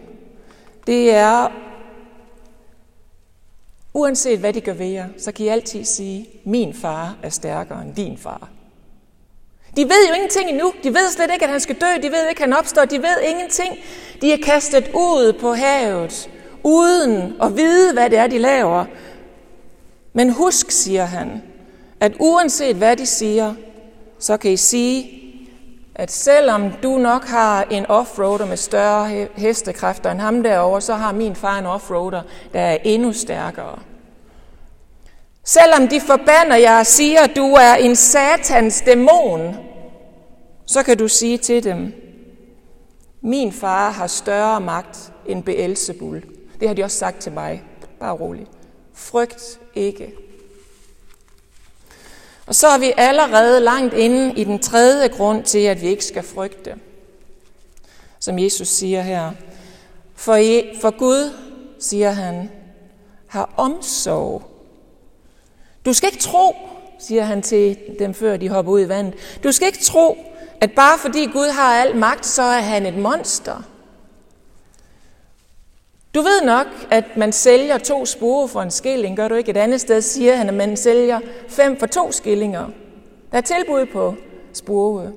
det 0.86 1.14
er, 1.14 1.48
uanset 3.94 4.38
hvad 4.38 4.52
de 4.52 4.60
gør 4.60 4.74
ved 4.74 4.86
jer, 4.86 5.08
så 5.18 5.32
kan 5.32 5.46
I 5.46 5.48
altid 5.48 5.84
sige, 5.84 6.26
min 6.44 6.74
far 6.74 7.16
er 7.22 7.28
stærkere 7.28 7.82
end 7.82 7.94
din 7.94 8.18
far. 8.18 8.48
De 9.76 9.84
ved 9.84 10.08
jo 10.08 10.14
ingenting 10.14 10.50
endnu. 10.50 10.72
De 10.84 10.88
ved 10.88 11.10
slet 11.10 11.30
ikke, 11.32 11.44
at 11.44 11.50
han 11.50 11.60
skal 11.60 11.76
dø. 11.76 11.86
De 12.02 12.12
ved 12.12 12.28
ikke, 12.28 12.42
at 12.42 12.50
han 12.50 12.58
opstår. 12.58 12.84
De 12.84 12.98
ved 12.98 13.20
ingenting. 13.28 13.78
De 14.20 14.32
er 14.32 14.38
kastet 14.44 14.90
ud 14.94 15.32
på 15.40 15.52
havet, 15.52 16.30
uden 16.64 17.34
at 17.42 17.56
vide, 17.56 17.92
hvad 17.92 18.10
det 18.10 18.18
er, 18.18 18.26
de 18.26 18.38
laver. 18.38 18.84
Men 20.12 20.30
husk, 20.30 20.70
siger 20.70 21.04
han, 21.04 21.42
at 22.00 22.12
uanset 22.20 22.76
hvad 22.76 22.96
de 22.96 23.06
siger, 23.06 23.54
så 24.18 24.36
kan 24.36 24.50
I 24.50 24.56
sige, 24.56 25.20
at 25.94 26.12
selvom 26.12 26.72
du 26.82 26.98
nok 26.98 27.24
har 27.24 27.62
en 27.70 27.86
offroader 27.86 28.46
med 28.46 28.56
større 28.56 29.26
hestekræfter 29.36 30.10
end 30.10 30.20
ham 30.20 30.42
derovre, 30.42 30.80
så 30.80 30.94
har 30.94 31.12
min 31.12 31.36
far 31.36 31.58
en 31.58 31.66
offroader, 31.66 32.22
der 32.52 32.60
er 32.60 32.78
endnu 32.84 33.12
stærkere. 33.12 33.78
Selvom 35.50 35.88
de 35.88 36.00
forbander 36.00 36.56
jer 36.56 36.78
og 36.78 36.86
siger, 36.86 37.20
at 37.20 37.36
du 37.36 37.54
er 37.54 37.74
en 37.74 37.96
satans 37.96 38.82
dæmon, 38.86 39.56
så 40.66 40.82
kan 40.82 40.98
du 40.98 41.08
sige 41.08 41.38
til 41.38 41.64
dem, 41.64 41.92
min 43.20 43.52
far 43.52 43.90
har 43.90 44.06
større 44.06 44.60
magt 44.60 45.12
end 45.26 45.42
Beelzebul. 45.42 46.22
Det 46.60 46.68
har 46.68 46.74
de 46.74 46.84
også 46.84 46.98
sagt 46.98 47.20
til 47.20 47.32
mig. 47.32 47.62
Bare 48.00 48.12
rolig. 48.12 48.46
Frygt 48.94 49.60
ikke. 49.74 50.12
Og 52.46 52.54
så 52.54 52.68
er 52.68 52.78
vi 52.78 52.92
allerede 52.96 53.60
langt 53.60 53.94
inde 53.94 54.34
i 54.34 54.44
den 54.44 54.58
tredje 54.58 55.08
grund 55.08 55.44
til, 55.44 55.58
at 55.58 55.80
vi 55.80 55.86
ikke 55.86 56.04
skal 56.04 56.22
frygte. 56.22 56.74
Som 58.18 58.38
Jesus 58.38 58.68
siger 58.68 59.02
her. 59.02 59.32
For, 60.14 60.38
for 60.80 60.98
Gud, 60.98 61.32
siger 61.78 62.10
han, 62.10 62.50
har 63.26 63.54
omsorg 63.56 64.49
du 65.84 65.92
skal 65.92 66.06
ikke 66.06 66.22
tro, 66.22 66.56
siger 66.98 67.22
han 67.22 67.42
til 67.42 67.78
dem, 67.98 68.14
før 68.14 68.36
de 68.36 68.48
hopper 68.48 68.72
ud 68.72 68.80
i 68.80 68.88
vandet. 68.88 69.14
Du 69.44 69.52
skal 69.52 69.66
ikke 69.66 69.84
tro, 69.84 70.18
at 70.60 70.72
bare 70.72 70.98
fordi 70.98 71.26
Gud 71.26 71.50
har 71.50 71.74
al 71.74 71.96
magt, 71.96 72.26
så 72.26 72.42
er 72.42 72.60
han 72.60 72.86
et 72.86 72.98
monster. 72.98 73.62
Du 76.14 76.20
ved 76.20 76.44
nok, 76.44 76.66
at 76.90 77.04
man 77.16 77.32
sælger 77.32 77.78
to 77.78 78.06
spore 78.06 78.48
for 78.48 78.62
en 78.62 78.70
skilling, 78.70 79.16
gør 79.16 79.28
du 79.28 79.34
ikke? 79.34 79.50
Et 79.50 79.56
andet 79.56 79.80
sted 79.80 80.02
siger 80.02 80.36
han, 80.36 80.48
at 80.48 80.54
man 80.54 80.76
sælger 80.76 81.20
fem 81.48 81.78
for 81.78 81.86
to 81.86 82.12
skillinger. 82.12 82.68
Der 83.32 83.38
er 83.38 83.42
tilbud 83.42 83.86
på 83.86 84.14
spore. 84.52 85.12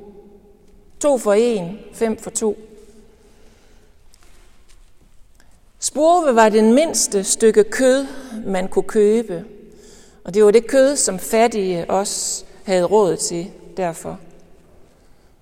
To 1.00 1.18
for 1.18 1.34
en, 1.34 1.80
fem 1.94 2.18
for 2.18 2.30
to. 2.30 2.58
Spurve 5.80 6.36
var 6.36 6.50
den 6.50 6.74
mindste 6.74 7.24
stykke 7.24 7.64
kød, 7.64 8.06
man 8.46 8.68
kunne 8.68 8.84
købe. 8.84 9.46
Og 10.24 10.34
det 10.34 10.46
var 10.46 10.52
det 10.52 10.68
kød, 10.68 10.96
som 10.96 11.20
fattige 11.20 11.90
også 11.90 12.44
havde 12.64 12.84
råd 12.84 13.18
til 13.18 13.52
derfor. 13.78 14.20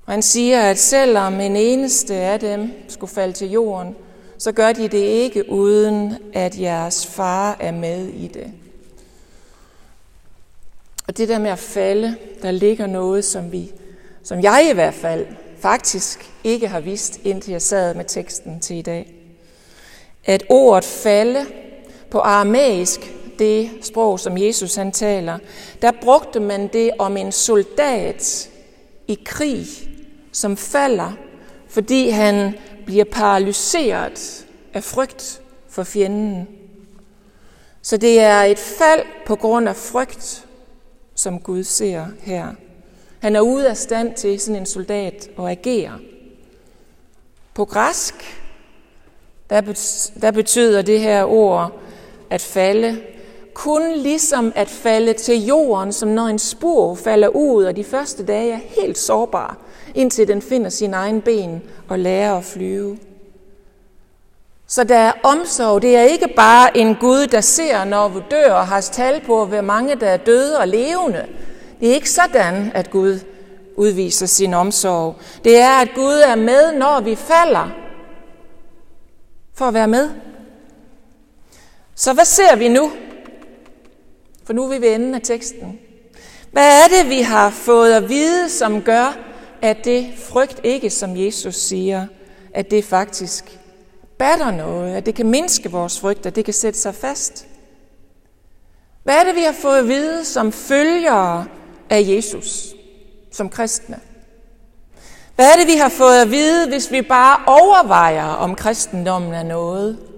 Og 0.06 0.14
han 0.14 0.22
siger, 0.22 0.62
at 0.62 0.80
selvom 0.80 1.40
en 1.40 1.56
eneste 1.56 2.16
af 2.16 2.40
dem 2.40 2.72
skulle 2.88 3.14
falde 3.14 3.34
til 3.34 3.52
jorden, 3.52 3.96
så 4.38 4.52
gør 4.52 4.72
de 4.72 4.84
det 4.84 4.94
ikke 4.98 5.50
uden, 5.50 6.16
at 6.34 6.60
jeres 6.60 7.08
far 7.08 7.58
er 7.60 7.72
med 7.72 8.08
i 8.08 8.28
det. 8.28 8.52
Og 11.08 11.18
det 11.18 11.30
der 11.30 11.40
med 11.40 11.52
at 11.52 11.60
falde, 11.60 12.16
der 12.42 12.52
ligger 12.52 12.88
noget, 12.88 13.26
som 13.26 13.52
vi, 13.52 13.72
som 14.24 14.42
jeg 14.42 14.68
i 14.72 14.74
hvert 14.74 14.94
fald 14.94 15.26
faktisk 15.60 16.32
ikke 16.44 16.68
har 16.68 16.80
vidst, 16.80 17.20
indtil 17.24 17.52
jeg 17.52 17.62
sad 17.62 17.94
med 17.94 18.06
teksten 18.06 18.60
til 18.60 18.76
i 18.76 18.82
dag. 18.82 19.14
At 20.26 20.44
ordet 20.50 20.84
falde 20.84 21.46
på 22.10 22.20
aramæisk, 22.20 23.14
det 23.42 23.70
sprog, 23.82 24.20
som 24.20 24.38
Jesus 24.38 24.76
han 24.76 24.92
taler, 24.92 25.38
der 25.82 25.92
brugte 26.02 26.40
man 26.40 26.68
det 26.68 26.92
om 27.00 27.18
en 27.18 27.32
soldat 27.32 28.50
i 29.08 29.20
krig, 29.26 29.66
som 30.32 30.58
falder, 30.58 31.12
fordi 31.68 32.10
han 32.10 32.56
bliver 32.86 33.06
paralyseret 33.06 34.46
af 34.74 34.84
frygt 34.84 35.42
for 35.70 35.84
fjenden. 35.84 36.48
Så 37.82 37.98
det 37.98 38.20
er 38.20 38.42
et 38.42 38.60
fald 38.60 39.02
på 39.26 39.36
grund 39.36 39.70
af 39.70 39.76
frygt, 39.76 40.46
som 41.16 41.40
Gud 41.40 41.64
ser 41.64 42.06
her. 42.22 42.48
Han 43.20 43.36
er 43.36 43.42
ude 43.42 43.70
af 43.70 43.78
stand 43.78 44.14
til 44.14 44.40
sådan 44.40 44.62
en 44.62 44.66
soldat 44.66 45.30
at 45.40 45.46
agere. 45.48 46.00
På 47.54 47.66
græsk, 47.66 48.14
der 50.22 50.32
betyder 50.32 50.82
det 50.82 51.00
her 51.00 51.24
ord 51.24 51.80
at 52.30 52.42
falde, 52.42 53.02
kun 53.62 53.92
ligesom 53.96 54.52
at 54.56 54.70
falde 54.70 55.14
til 55.14 55.46
jorden, 55.46 55.94
som 55.94 56.10
når 56.10 56.28
en 56.28 56.40
spor 56.40 56.96
falder 56.96 57.28
ud, 57.28 57.64
og 57.64 57.76
de 57.76 57.84
første 57.84 58.26
dage 58.26 58.54
er 58.54 58.60
helt 58.82 58.98
sårbar, 58.98 59.58
indtil 59.96 60.28
den 60.28 60.42
finder 60.42 60.70
sin 60.70 60.94
egen 60.94 61.22
ben 61.22 61.62
og 61.90 62.00
lærer 62.00 62.38
at 62.38 62.44
flyve. 62.44 62.98
Så 64.68 64.84
der 64.84 64.98
er 64.98 65.12
omsorg. 65.24 65.82
Det 65.82 65.96
er 65.96 66.02
ikke 66.02 66.28
bare 66.36 66.78
en 66.78 66.96
Gud, 66.96 67.28
der 67.28 67.42
ser, 67.42 67.84
når 67.84 68.08
vi 68.08 68.20
dør 68.32 68.54
og 68.54 68.68
har 68.68 68.82
tal 68.82 69.22
på, 69.26 69.46
hvor 69.46 69.62
mange 69.62 69.96
der 69.96 70.10
er 70.10 70.18
døde 70.18 70.58
og 70.58 70.68
levende. 70.68 71.26
Det 71.80 71.90
er 71.90 71.94
ikke 71.94 72.10
sådan, 72.10 72.72
at 72.76 72.92
Gud 72.92 73.20
udviser 73.76 74.26
sin 74.26 74.54
omsorg. 74.54 75.16
Det 75.44 75.58
er, 75.58 75.82
at 75.82 75.90
Gud 75.96 76.22
er 76.26 76.36
med, 76.36 76.74
når 76.78 77.02
vi 77.02 77.16
falder. 77.16 77.72
For 79.54 79.66
at 79.66 79.74
være 79.74 79.88
med. 79.88 80.10
Så 81.96 82.14
hvad 82.14 82.26
ser 82.26 82.56
vi 82.56 82.68
nu? 82.68 82.92
For 84.52 84.56
nu 84.56 84.64
er 84.64 84.70
vi 84.70 84.82
ved 84.82 84.96
enden 84.96 85.16
af 85.16 85.22
teksten. 85.22 85.80
Hvad 86.52 86.84
er 86.84 86.88
det, 86.88 87.10
vi 87.10 87.22
har 87.22 87.50
fået 87.50 87.94
at 87.94 88.10
vide, 88.10 88.50
som 88.50 88.82
gør, 88.82 89.18
at 89.62 89.86
det 89.86 90.14
frygt 90.18 90.62
ikke, 90.64 90.90
som 90.90 91.18
Jesus 91.18 91.56
siger, 91.56 92.08
at 92.54 92.72
det 92.72 92.86
faktisk 92.86 93.60
batter 94.20 94.52
noget, 94.52 94.96
at 94.96 95.06
det 95.06 95.16
kan 95.16 95.26
mindske 95.26 95.72
vores 95.72 96.00
frygt, 96.00 96.26
at 96.26 96.36
det 96.36 96.46
kan 96.46 96.54
sætte 96.54 96.80
sig 96.80 96.96
fast? 96.96 97.48
Hvad 99.04 99.16
er 99.16 99.24
det, 99.24 99.36
vi 99.36 99.42
har 99.42 99.56
fået 99.62 99.78
at 99.78 99.88
vide 99.88 100.26
som 100.26 100.52
følgere 100.52 101.46
af 101.90 102.04
Jesus, 102.08 102.76
som 103.32 103.50
kristne? 103.50 104.00
Hvad 105.36 105.52
er 105.52 105.58
det, 105.58 105.68
vi 105.68 105.76
har 105.76 105.90
fået 105.90 106.22
at 106.22 106.32
vide, 106.32 106.70
hvis 106.70 106.92
vi 106.92 107.02
bare 107.02 107.40
overvejer, 107.48 108.28
om 108.28 108.56
kristendommen 108.56 109.34
er 109.34 109.44
noget? 109.44 110.11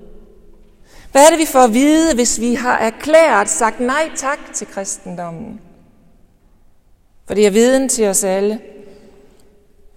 Hvad 1.13 1.25
er 1.25 1.29
det, 1.29 1.39
vi 1.39 1.45
får 1.45 1.59
at 1.59 1.73
vide, 1.73 2.15
hvis 2.15 2.39
vi 2.39 2.53
har 2.53 2.77
erklæret, 2.77 3.49
sagt 3.49 3.79
nej 3.79 4.11
tak 4.15 4.39
til 4.53 4.67
kristendommen? 4.67 5.61
For 7.25 7.33
det 7.33 7.47
er 7.47 7.51
viden 7.51 7.89
til 7.89 8.07
os 8.07 8.23
alle. 8.23 8.59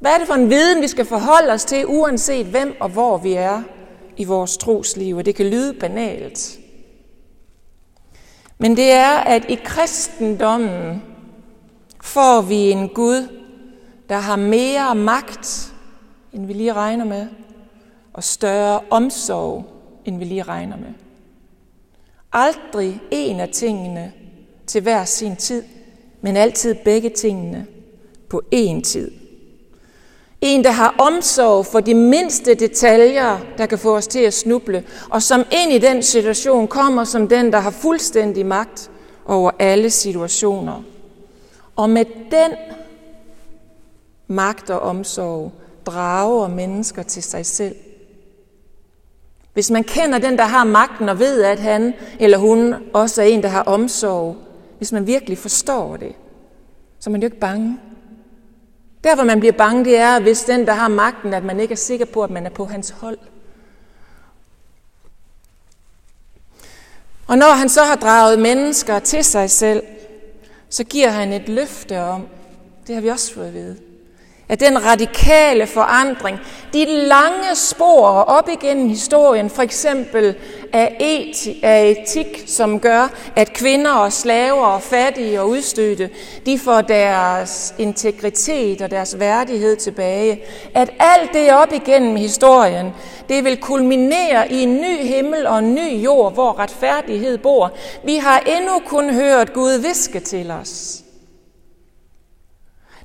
Hvad 0.01 0.13
er 0.13 0.19
det 0.19 0.27
for 0.27 0.35
en 0.35 0.51
viden, 0.51 0.83
vi 0.83 0.89
skal 0.89 1.05
forholde 1.05 1.53
os 1.53 1.65
til, 1.65 1.87
uanset 1.87 2.47
hvem 2.47 2.77
og 2.81 2.89
hvor 2.89 3.17
vi 3.17 3.33
er 3.33 3.63
i 4.17 4.25
vores 4.25 4.57
trosliv? 4.57 5.17
Og 5.17 5.27
det 5.27 5.35
kan 5.35 5.47
lyde 5.47 5.75
banalt. 5.75 6.59
Men 8.59 8.77
det 8.77 8.91
er, 8.91 9.17
at 9.17 9.45
i 9.49 9.59
kristendommen 9.65 11.03
får 12.03 12.41
vi 12.41 12.71
en 12.71 12.89
Gud, 12.89 13.29
der 14.09 14.19
har 14.19 14.37
mere 14.37 14.95
magt, 14.95 15.73
end 16.33 16.47
vi 16.47 16.53
lige 16.53 16.73
regner 16.73 17.05
med, 17.05 17.27
og 18.13 18.25
større 18.25 18.81
omsorg, 18.91 19.65
end 20.05 20.19
vi 20.19 20.25
lige 20.25 20.43
regner 20.43 20.77
med. 20.77 21.06
Aldrig 22.33 23.01
en 23.11 23.41
af 23.41 23.49
tingene 23.49 24.13
til 24.67 24.83
hver 24.83 25.05
sin 25.05 25.37
tid, 25.37 25.63
men 26.21 26.37
altid 26.37 26.75
begge 26.85 27.11
tingene 27.11 27.67
på 28.29 28.43
én 28.55 28.83
tid. 28.83 29.11
En, 30.41 30.65
der 30.65 30.71
har 30.71 30.95
omsorg 30.99 31.67
for 31.67 31.81
de 31.81 31.95
mindste 31.95 32.55
detaljer, 32.55 33.39
der 33.59 33.67
kan 33.67 33.79
få 33.79 33.97
os 33.97 34.07
til 34.07 34.19
at 34.19 34.35
snuble, 34.35 34.85
og 35.11 35.23
som 35.23 35.45
ind 35.53 35.73
i 35.73 35.79
den 35.79 36.03
situation 36.03 36.69
kommer 36.69 37.05
som 37.05 37.29
den, 37.29 37.53
der 37.53 37.59
har 37.59 37.71
fuldstændig 37.71 38.47
magt 38.47 38.91
over 39.27 39.51
alle 39.59 39.91
situationer. 39.91 40.83
Og 41.77 41.91
med 41.91 42.05
den 42.31 42.53
magt 44.27 44.71
og 44.71 44.81
omsorg 44.81 45.53
drager 45.87 46.49
mennesker 46.49 47.03
til 47.03 47.23
sig 47.23 47.47
selv. 47.47 47.77
Hvis 49.57 49.71
man 49.71 49.85
kender 49.85 50.19
den, 50.19 50.39
der 50.39 50.45
har 50.45 50.65
magten 50.65 51.09
og 51.09 51.19
ved, 51.19 51.43
at 51.43 51.59
han 51.59 51.95
eller 52.21 52.39
hun 52.39 52.75
også 52.95 53.23
er 53.23 53.27
en, 53.27 53.43
der 53.43 53.49
har 53.49 53.63
omsorg, 53.63 54.37
hvis 54.79 54.93
man 54.93 55.07
virkelig 55.07 55.39
forstår 55.39 55.97
det, 55.97 56.13
så 57.01 57.11
er 57.11 57.13
man 57.13 57.21
jo 57.21 57.27
ikke 57.27 57.39
bange. 57.39 57.79
Der, 59.05 59.15
hvor 59.15 59.25
man 59.25 59.41
bliver 59.41 59.53
bange, 59.53 59.85
det 59.85 59.99
er, 59.99 60.21
hvis 60.21 60.45
den, 60.45 60.67
der 60.67 60.73
har 60.73 60.89
magten, 60.89 61.35
at 61.35 61.45
man 61.45 61.61
ikke 61.61 61.73
er 61.73 61.77
sikker 61.77 62.05
på, 62.05 62.23
at 62.23 62.31
man 62.31 62.47
er 62.47 62.51
på 62.51 62.65
hans 62.65 62.91
hold. 62.91 63.19
Og 67.27 67.39
når 67.39 67.51
han 67.51 67.69
så 67.69 67.83
har 67.83 67.97
draget 67.97 68.39
mennesker 68.39 68.99
til 68.99 69.25
sig 69.25 69.51
selv, 69.51 69.83
så 70.69 70.85
giver 70.85 71.11
han 71.11 71.33
et 71.33 71.49
løfte 71.49 72.01
om, 72.01 72.27
det 72.87 72.95
har 72.95 73.03
vi 73.03 73.09
også 73.09 73.35
fået 73.35 73.47
at 73.47 73.55
vide, 73.55 73.77
af 74.49 74.59
den 74.59 74.85
radikale 74.85 75.67
forandring, 75.67 76.39
de 76.73 76.85
lange 76.85 77.55
spor 77.55 78.07
op 78.09 78.49
igennem 78.49 78.89
historien, 78.89 79.51
for 79.51 79.63
eksempel 79.63 80.35
af, 80.73 80.97
eti, 81.01 81.61
af 81.63 81.97
etik, 81.99 82.45
som 82.47 82.81
gør, 82.81 83.09
at 83.37 83.53
kvinder 83.53 83.93
og 83.93 84.13
slaver 84.13 84.67
og 84.67 84.83
fattige 84.83 85.41
og 85.41 85.49
udstødte, 85.49 86.11
de 86.47 86.59
får 86.59 86.81
deres 86.81 87.75
integritet 87.79 88.83
og 88.83 88.91
deres 88.91 89.19
værdighed 89.19 89.77
tilbage. 89.77 90.43
At 90.75 90.91
alt 90.99 91.33
det 91.33 91.53
op 91.53 91.73
igennem 91.73 92.17
historien, 92.17 92.87
det 93.29 93.45
vil 93.45 93.57
kulminere 93.57 94.53
i 94.53 94.63
en 94.63 94.77
ny 94.77 95.03
himmel 95.03 95.47
og 95.47 95.59
en 95.59 95.75
ny 95.75 96.05
jord, 96.05 96.35
hvor 96.35 96.59
retfærdighed 96.59 97.39
bor. 97.39 97.73
Vi 98.05 98.17
har 98.17 98.39
endnu 98.39 98.79
kun 98.87 99.11
hørt 99.15 99.53
Gud 99.53 99.79
viske 99.79 100.21
til 100.21 100.51
os. 100.51 101.03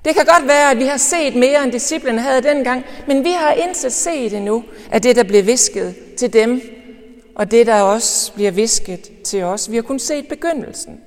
Det 0.05 0.15
kan 0.15 0.25
godt 0.25 0.47
være, 0.47 0.71
at 0.71 0.77
vi 0.77 0.85
har 0.85 0.97
set 0.97 1.35
mere, 1.35 1.63
end 1.63 1.71
disciplene 1.71 2.21
havde 2.21 2.41
dengang, 2.41 2.85
men 3.07 3.23
vi 3.23 3.31
har 3.31 3.51
intet 3.51 3.93
set 3.93 4.33
endnu 4.33 4.63
af 4.91 5.01
det, 5.01 5.15
der 5.15 5.23
blev 5.23 5.45
visket 5.45 5.95
til 6.17 6.33
dem, 6.33 6.61
og 7.35 7.51
det, 7.51 7.67
der 7.67 7.81
også 7.81 8.33
bliver 8.33 8.51
visket 8.51 9.23
til 9.23 9.43
os. 9.43 9.71
Vi 9.71 9.75
har 9.75 9.83
kun 9.83 9.99
set 9.99 10.27
begyndelsen. 10.27 10.99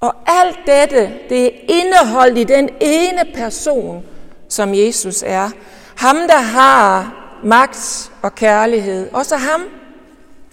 Og 0.00 0.14
alt 0.26 0.56
dette, 0.66 1.12
det 1.28 1.44
er 1.44 1.50
indeholdt 1.68 2.38
i 2.38 2.44
den 2.44 2.68
ene 2.80 3.20
person, 3.34 4.04
som 4.48 4.74
Jesus 4.74 5.22
er. 5.26 5.50
Ham, 5.96 6.16
der 6.16 6.40
har 6.40 7.14
magt 7.44 8.12
og 8.22 8.34
kærlighed. 8.34 9.10
Også 9.12 9.36
ham 9.36 9.62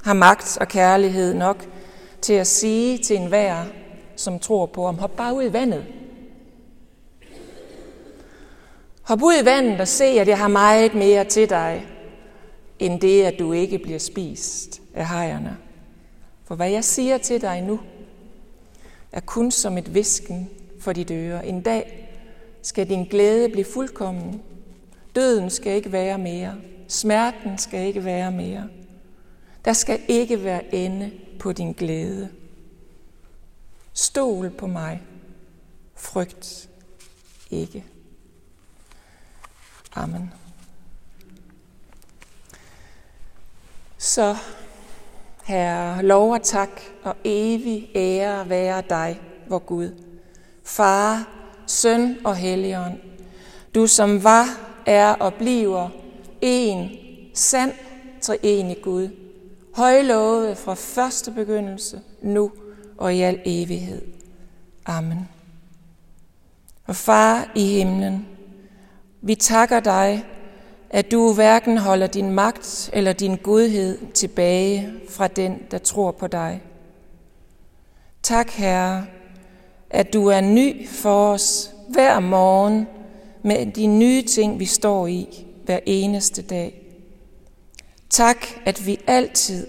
har 0.04 0.14
magt 0.14 0.58
og 0.62 0.68
kærlighed 0.68 1.34
nok 1.34 1.66
til 2.22 2.34
at 2.34 2.48
sige 2.48 2.98
til 2.98 3.16
enhver, 3.16 3.64
som 4.16 4.40
tror 4.40 4.66
på 4.66 4.86
ham, 4.86 4.98
hop 4.98 5.16
bare 5.18 5.36
ud 5.36 5.44
i 5.44 5.54
vandet. 5.54 5.86
Hop 9.10 9.24
ud 9.24 9.34
i 9.42 9.46
vandet 9.46 9.82
og 9.82 9.88
se, 9.88 10.06
at 10.06 10.28
jeg 10.28 10.38
har 10.38 10.48
meget 10.48 10.94
mere 10.94 11.24
til 11.24 11.50
dig, 11.50 11.88
end 12.80 13.02
det, 13.02 13.24
at 13.24 13.40
du 13.40 13.54
ikke 13.54 13.80
bliver 13.80 14.00
spist 14.00 14.82
af 14.94 15.08
hejerne. 15.08 15.58
For 16.46 16.56
hvad 16.56 16.70
jeg 16.70 16.84
siger 16.84 17.18
til 17.18 17.42
dig 17.42 17.62
nu, 17.62 17.80
er 19.12 19.20
kun 19.20 19.52
som 19.52 19.78
et 19.78 19.94
visken 19.94 20.50
for 20.80 20.94
de 20.94 21.04
døre. 21.04 21.48
En 21.48 21.62
dag 21.62 22.10
skal 22.62 22.90
din 22.90 23.04
glæde 23.04 23.50
blive 23.50 23.66
fuldkommen. 23.66 24.42
Døden 25.16 25.50
skal 25.50 25.76
ikke 25.76 25.92
være 25.92 26.18
mere. 26.18 26.56
Smerten 26.88 27.58
skal 27.58 27.88
ikke 27.88 28.06
være 28.06 28.32
mere. 28.32 28.68
Der 29.66 29.74
skal 29.74 30.00
ikke 30.08 30.44
være 30.44 30.76
ende 30.76 31.12
på 31.40 31.52
din 31.52 31.72
glæde. 31.72 32.30
Stol 33.94 34.50
på 34.50 34.68
mig. 34.68 35.02
Frygt 35.96 36.70
ikke. 37.52 37.86
Amen. 39.96 40.34
Så, 43.98 44.36
Herre, 45.46 46.04
lov 46.04 46.32
og 46.32 46.44
tak 46.44 46.70
og 47.04 47.16
evig 47.24 47.90
ære 47.96 48.50
være 48.50 48.84
dig, 48.90 49.22
vor 49.48 49.60
Gud, 49.60 50.04
Far, 50.64 51.28
Søn 51.68 52.18
og 52.24 52.36
Helligånd, 52.36 53.00
du 53.76 53.88
som 53.88 54.24
var, 54.24 54.46
er 54.86 55.14
og 55.14 55.34
bliver 55.34 55.90
en 56.42 56.90
sand 57.34 57.74
treenig 58.22 58.78
Gud, 58.84 59.10
højlovet 59.76 60.58
fra 60.58 60.74
første 60.74 61.32
begyndelse, 61.32 62.02
nu 62.22 62.52
og 62.98 63.16
i 63.16 63.22
al 63.22 63.42
evighed. 63.46 64.02
Amen. 64.86 65.30
Og 66.86 66.96
far 66.96 67.52
i 67.56 67.66
himlen, 67.66 68.28
vi 69.22 69.36
takker 69.36 69.80
dig, 69.80 70.26
at 70.90 71.12
du 71.12 71.34
hverken 71.34 71.78
holder 71.78 72.08
din 72.08 72.32
magt 72.32 72.90
eller 72.94 73.14
din 73.14 73.38
godhed 73.38 73.98
tilbage 74.14 74.94
fra 75.10 75.28
den, 75.28 75.60
der 75.72 75.78
tror 75.78 76.12
på 76.12 76.28
dig. 76.28 76.62
Tak, 78.24 78.50
Herre, 78.50 79.06
at 79.90 80.14
du 80.14 80.28
er 80.28 80.42
ny 80.42 80.88
for 80.88 81.32
os 81.32 81.72
hver 81.90 82.20
morgen 82.20 82.88
med 83.44 83.72
de 83.72 83.88
nye 83.88 84.22
ting, 84.22 84.60
vi 84.60 84.66
står 84.66 85.08
i 85.08 85.46
hver 85.66 85.80
eneste 85.86 86.42
dag. 86.42 86.82
Tak, 88.10 88.46
at 88.66 88.86
vi 88.86 89.00
altid 89.08 89.68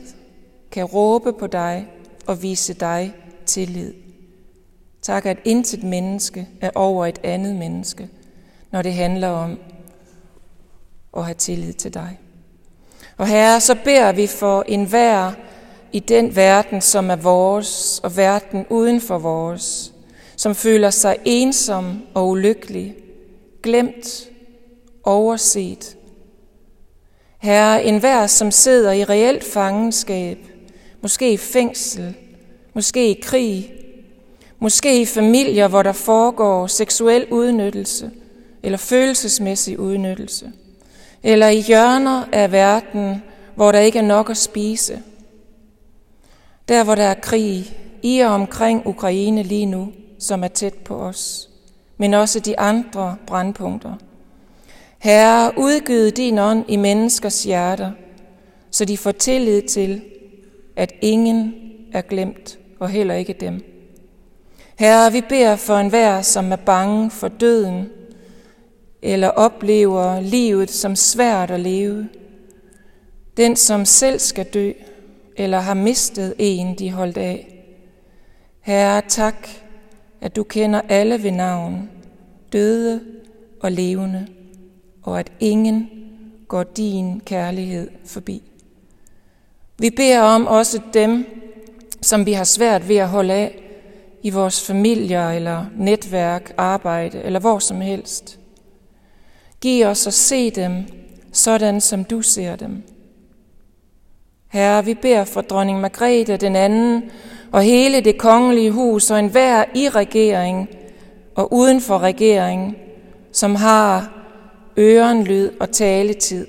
kan 0.71 0.85
råbe 0.85 1.33
på 1.33 1.47
dig 1.47 1.87
og 2.27 2.43
vise 2.43 2.75
dig 2.75 3.15
tillid. 3.47 3.95
Tak, 5.03 5.27
at 5.27 5.39
intet 5.45 5.83
menneske 5.83 6.49
er 6.61 6.71
over 6.75 7.07
et 7.07 7.19
andet 7.23 7.57
menneske, 7.57 8.09
når 8.73 8.83
det 8.83 8.95
handler 8.95 9.29
om 9.29 9.59
at 11.17 11.25
have 11.25 11.35
tillid 11.35 11.73
til 11.73 11.95
dig. 11.95 12.19
Og 13.17 13.27
herre, 13.27 13.61
så 13.61 13.77
beder 13.85 14.13
vi 14.13 14.27
for 14.27 14.65
enhver 14.69 15.33
i 15.93 15.99
den 15.99 16.37
verden, 16.37 16.81
som 16.81 17.11
er 17.11 17.17
vores, 17.17 18.01
og 18.03 18.17
verden 18.17 18.67
uden 18.71 19.01
for 19.01 19.19
vores, 19.19 19.93
som 20.37 20.55
føler 20.55 20.91
sig 20.91 21.17
ensom 21.25 22.03
og 22.15 22.29
ulykkelig, 22.29 22.95
glemt, 23.63 24.29
overset. 25.05 25.97
Herre, 27.39 27.85
enhver, 27.85 28.27
som 28.27 28.51
sidder 28.51 28.93
i 28.93 29.05
reelt 29.05 29.45
fangenskab, 29.45 30.39
måske 31.03 31.33
i 31.33 31.37
fængsel, 31.37 32.15
måske 32.75 33.11
i 33.11 33.21
krig, 33.23 33.73
måske 34.59 35.01
i 35.01 35.07
familier, 35.07 35.69
hvor 35.69 35.83
der 35.83 35.93
foregår 35.93 36.67
seksuel 36.67 37.27
udnyttelse 37.31 38.11
eller 38.63 38.79
følelsesmæssig 38.79 39.79
udnyttelse, 39.79 40.53
eller 41.23 41.49
i 41.49 41.61
hjørner 41.61 42.25
af 42.33 42.53
verden, 42.53 43.23
hvor 43.55 43.73
der 43.73 43.79
ikke 43.79 43.99
er 43.99 44.03
nok 44.03 44.31
at 44.31 44.37
spise. 44.37 45.03
Der, 46.69 46.85
hvor 46.85 46.95
der 46.95 47.03
er 47.05 47.15
krig 47.15 47.77
i 48.03 48.21
og 48.21 48.31
omkring 48.31 48.87
Ukraine 48.87 49.43
lige 49.43 49.67
nu, 49.67 49.93
som 50.19 50.45
er 50.45 50.49
tæt 50.49 50.75
på 50.75 50.97
os, 50.97 51.49
men 51.97 52.15
også 52.15 52.41
de 52.41 52.59
andre 52.59 53.17
brandpunkter. 53.27 53.95
Herre, 54.99 55.53
udgyd 55.57 56.11
din 56.11 56.39
ånd 56.39 56.65
i 56.69 56.77
menneskers 56.77 57.45
hjerter, 57.45 57.91
så 58.71 58.85
de 58.85 58.99
får 58.99 59.13
tillid 59.13 59.63
til, 59.63 60.03
at 60.77 60.93
ingen 61.01 61.55
er 61.93 62.01
glemt, 62.01 62.59
og 62.81 62.89
heller 62.89 63.15
ikke 63.15 63.33
dem. 63.33 63.65
Herre, 64.79 65.13
vi 65.13 65.21
beder 65.29 65.57
for 65.57 65.77
enhver, 65.77 66.23
som 66.23 66.53
er 66.53 66.57
bange 66.57 67.11
for 67.11 67.29
døden, 67.29 67.89
eller 69.03 69.29
oplever 69.29 70.21
livet 70.21 70.71
som 70.71 70.97
svært 70.97 71.51
at 71.51 71.61
leve. 71.61 72.09
Den, 73.37 73.57
som 73.57 73.85
selv 73.85 74.19
skal 74.19 74.45
dø, 74.47 74.73
eller 75.37 75.59
har 75.59 75.75
mistet 75.75 76.35
en, 76.39 76.75
de 76.79 76.91
holdt 76.91 77.17
af. 77.17 77.65
Herre, 78.61 79.03
tak, 79.09 79.49
at 80.21 80.37
du 80.37 80.43
kender 80.43 80.81
alle 80.89 81.23
ved 81.23 81.31
navn, 81.31 81.91
døde 82.53 83.01
og 83.61 83.73
levende, 83.73 84.27
og 85.03 85.19
at 85.19 85.33
ingen 85.41 85.91
går 86.49 86.63
din 86.63 87.21
kærlighed 87.21 87.91
forbi. 88.05 88.43
Vi 89.79 89.91
beder 89.91 90.21
om 90.21 90.47
også 90.47 90.81
dem, 90.95 91.27
som 92.03 92.27
vi 92.27 92.33
har 92.33 92.45
svært 92.45 92.89
ved 92.89 92.97
at 92.97 93.09
holde 93.09 93.35
af 93.35 93.63
i 94.23 94.31
vores 94.31 94.67
familier 94.67 95.31
eller 95.31 95.67
netværk, 95.77 96.55
arbejde 96.57 97.23
eller 97.23 97.41
hvor 97.41 97.59
som 97.59 97.81
helst. 97.81 98.40
Giv 99.61 99.87
os 99.87 100.07
at 100.07 100.15
se 100.15 100.51
dem, 100.51 100.85
sådan 101.33 101.81
som 101.81 102.05
du 102.05 102.23
ser 102.23 102.57
dem. 102.57 102.83
Herre, 104.49 104.85
vi 104.85 104.95
beder 104.95 105.25
for 105.25 105.41
dronning 105.41 105.81
Margrethe 105.81 106.37
den 106.37 106.57
anden 106.57 107.11
og 107.53 107.63
hele 107.63 108.01
det 108.01 108.19
kongelige 108.19 108.71
hus 108.71 109.11
og 109.11 109.19
enhver 109.19 109.65
i 109.75 109.89
regering 109.89 110.69
og 111.35 111.53
uden 111.53 111.81
for 111.81 111.99
regering, 111.99 112.77
som 113.33 113.55
har 113.55 114.13
ørenlyd 114.79 115.51
og 115.61 115.71
taletid. 115.71 116.47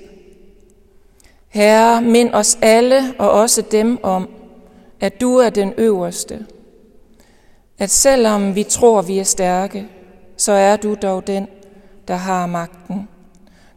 Herre, 1.48 2.02
mind 2.02 2.34
os 2.34 2.58
alle 2.62 3.14
og 3.18 3.30
også 3.30 3.62
dem 3.62 4.04
om, 4.04 4.28
at 5.00 5.20
du 5.20 5.36
er 5.36 5.50
den 5.50 5.72
øverste. 5.78 6.46
At 7.78 7.90
selvom 7.90 8.54
vi 8.54 8.62
tror, 8.62 9.02
vi 9.02 9.18
er 9.18 9.24
stærke, 9.24 9.88
så 10.36 10.52
er 10.52 10.76
du 10.76 10.96
dog 11.02 11.26
den, 11.26 11.48
der 12.12 12.18
har 12.18 12.46
magten. 12.46 13.08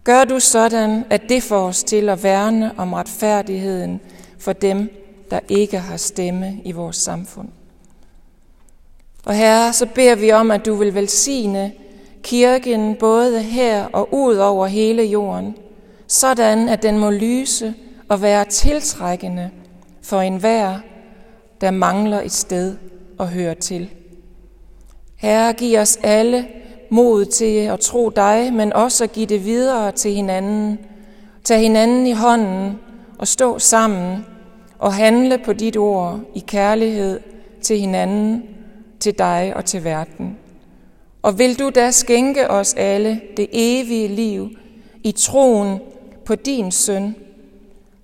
Gør 0.03 0.23
du 0.23 0.39
sådan, 0.39 1.03
at 1.09 1.21
det 1.29 1.43
får 1.43 1.67
os 1.67 1.83
til 1.83 2.09
at 2.09 2.23
værne 2.23 2.71
om 2.77 2.93
retfærdigheden 2.93 3.99
for 4.39 4.53
dem, 4.53 4.89
der 5.31 5.39
ikke 5.49 5.79
har 5.79 5.97
stemme 5.97 6.61
i 6.65 6.71
vores 6.71 6.95
samfund. 6.95 7.47
Og 9.25 9.35
herre, 9.35 9.73
så 9.73 9.85
beder 9.85 10.15
vi 10.15 10.31
om, 10.31 10.51
at 10.51 10.65
du 10.65 10.75
vil 10.75 10.95
velsigne 10.95 11.71
kirken 12.23 12.95
både 12.95 13.41
her 13.41 13.85
og 13.85 14.13
ud 14.13 14.35
over 14.35 14.67
hele 14.67 15.03
jorden, 15.03 15.55
sådan 16.07 16.69
at 16.69 16.83
den 16.83 16.99
må 16.99 17.09
lyse 17.09 17.73
og 18.09 18.21
være 18.21 18.45
tiltrækkende 18.45 19.49
for 20.01 20.21
enhver, 20.21 20.79
der 21.61 21.71
mangler 21.71 22.21
et 22.21 22.31
sted 22.31 22.75
at 23.19 23.27
høre 23.27 23.55
til. 23.55 23.89
Herre, 25.15 25.53
giv 25.53 25.79
os 25.79 25.99
alle 26.03 26.47
mod 26.95 27.25
til 27.25 27.57
at 27.57 27.79
tro 27.79 28.09
dig, 28.09 28.53
men 28.53 28.73
også 28.73 29.03
at 29.03 29.11
give 29.11 29.25
det 29.25 29.45
videre 29.45 29.91
til 29.91 30.13
hinanden. 30.13 30.79
Tag 31.43 31.59
hinanden 31.59 32.07
i 32.07 32.11
hånden 32.11 32.79
og 33.17 33.27
stå 33.27 33.59
sammen 33.59 34.25
og 34.79 34.93
handle 34.93 35.37
på 35.37 35.53
dit 35.53 35.77
ord 35.77 36.19
i 36.35 36.39
kærlighed 36.39 37.19
til 37.61 37.79
hinanden, 37.79 38.43
til 38.99 39.17
dig 39.17 39.53
og 39.55 39.65
til 39.65 39.83
verden. 39.83 40.37
Og 41.21 41.39
vil 41.39 41.59
du 41.59 41.69
da 41.69 41.91
skænke 41.91 42.51
os 42.51 42.73
alle 42.73 43.21
det 43.37 43.47
evige 43.51 44.07
liv 44.07 44.49
i 45.03 45.11
troen 45.11 45.79
på 46.25 46.35
din 46.35 46.71
søn, 46.71 47.15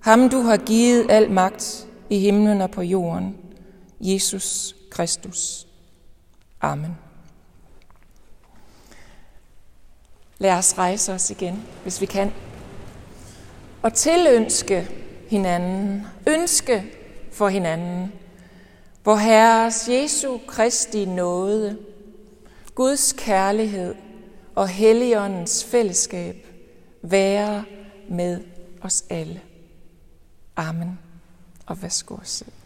ham 0.00 0.28
du 0.28 0.40
har 0.40 0.56
givet 0.56 1.06
al 1.08 1.30
magt 1.30 1.86
i 2.10 2.18
himlen 2.18 2.60
og 2.60 2.70
på 2.70 2.82
jorden, 2.82 3.36
Jesus 4.00 4.76
Kristus. 4.90 5.66
Amen. 6.60 7.01
Lad 10.42 10.52
os 10.52 10.78
rejse 10.78 11.12
os 11.12 11.30
igen, 11.30 11.62
hvis 11.82 12.00
vi 12.00 12.06
kan. 12.06 12.32
Og 13.82 13.94
tilønske 13.94 14.88
hinanden, 15.28 16.06
ønske 16.26 16.84
for 17.32 17.48
hinanden, 17.48 18.12
hvor 19.02 19.16
Herres 19.16 19.88
Jesu 19.88 20.38
Kristi 20.46 21.04
nåde, 21.04 21.78
Guds 22.74 23.12
kærlighed 23.12 23.94
og 24.54 24.68
Helligåndens 24.68 25.64
fællesskab 25.64 26.46
være 27.02 27.64
med 28.08 28.40
os 28.80 29.04
alle. 29.10 29.40
Amen. 30.56 30.98
Og 31.66 31.82
værsgo 31.82 32.16
at 32.16 32.28
sidde. 32.28 32.61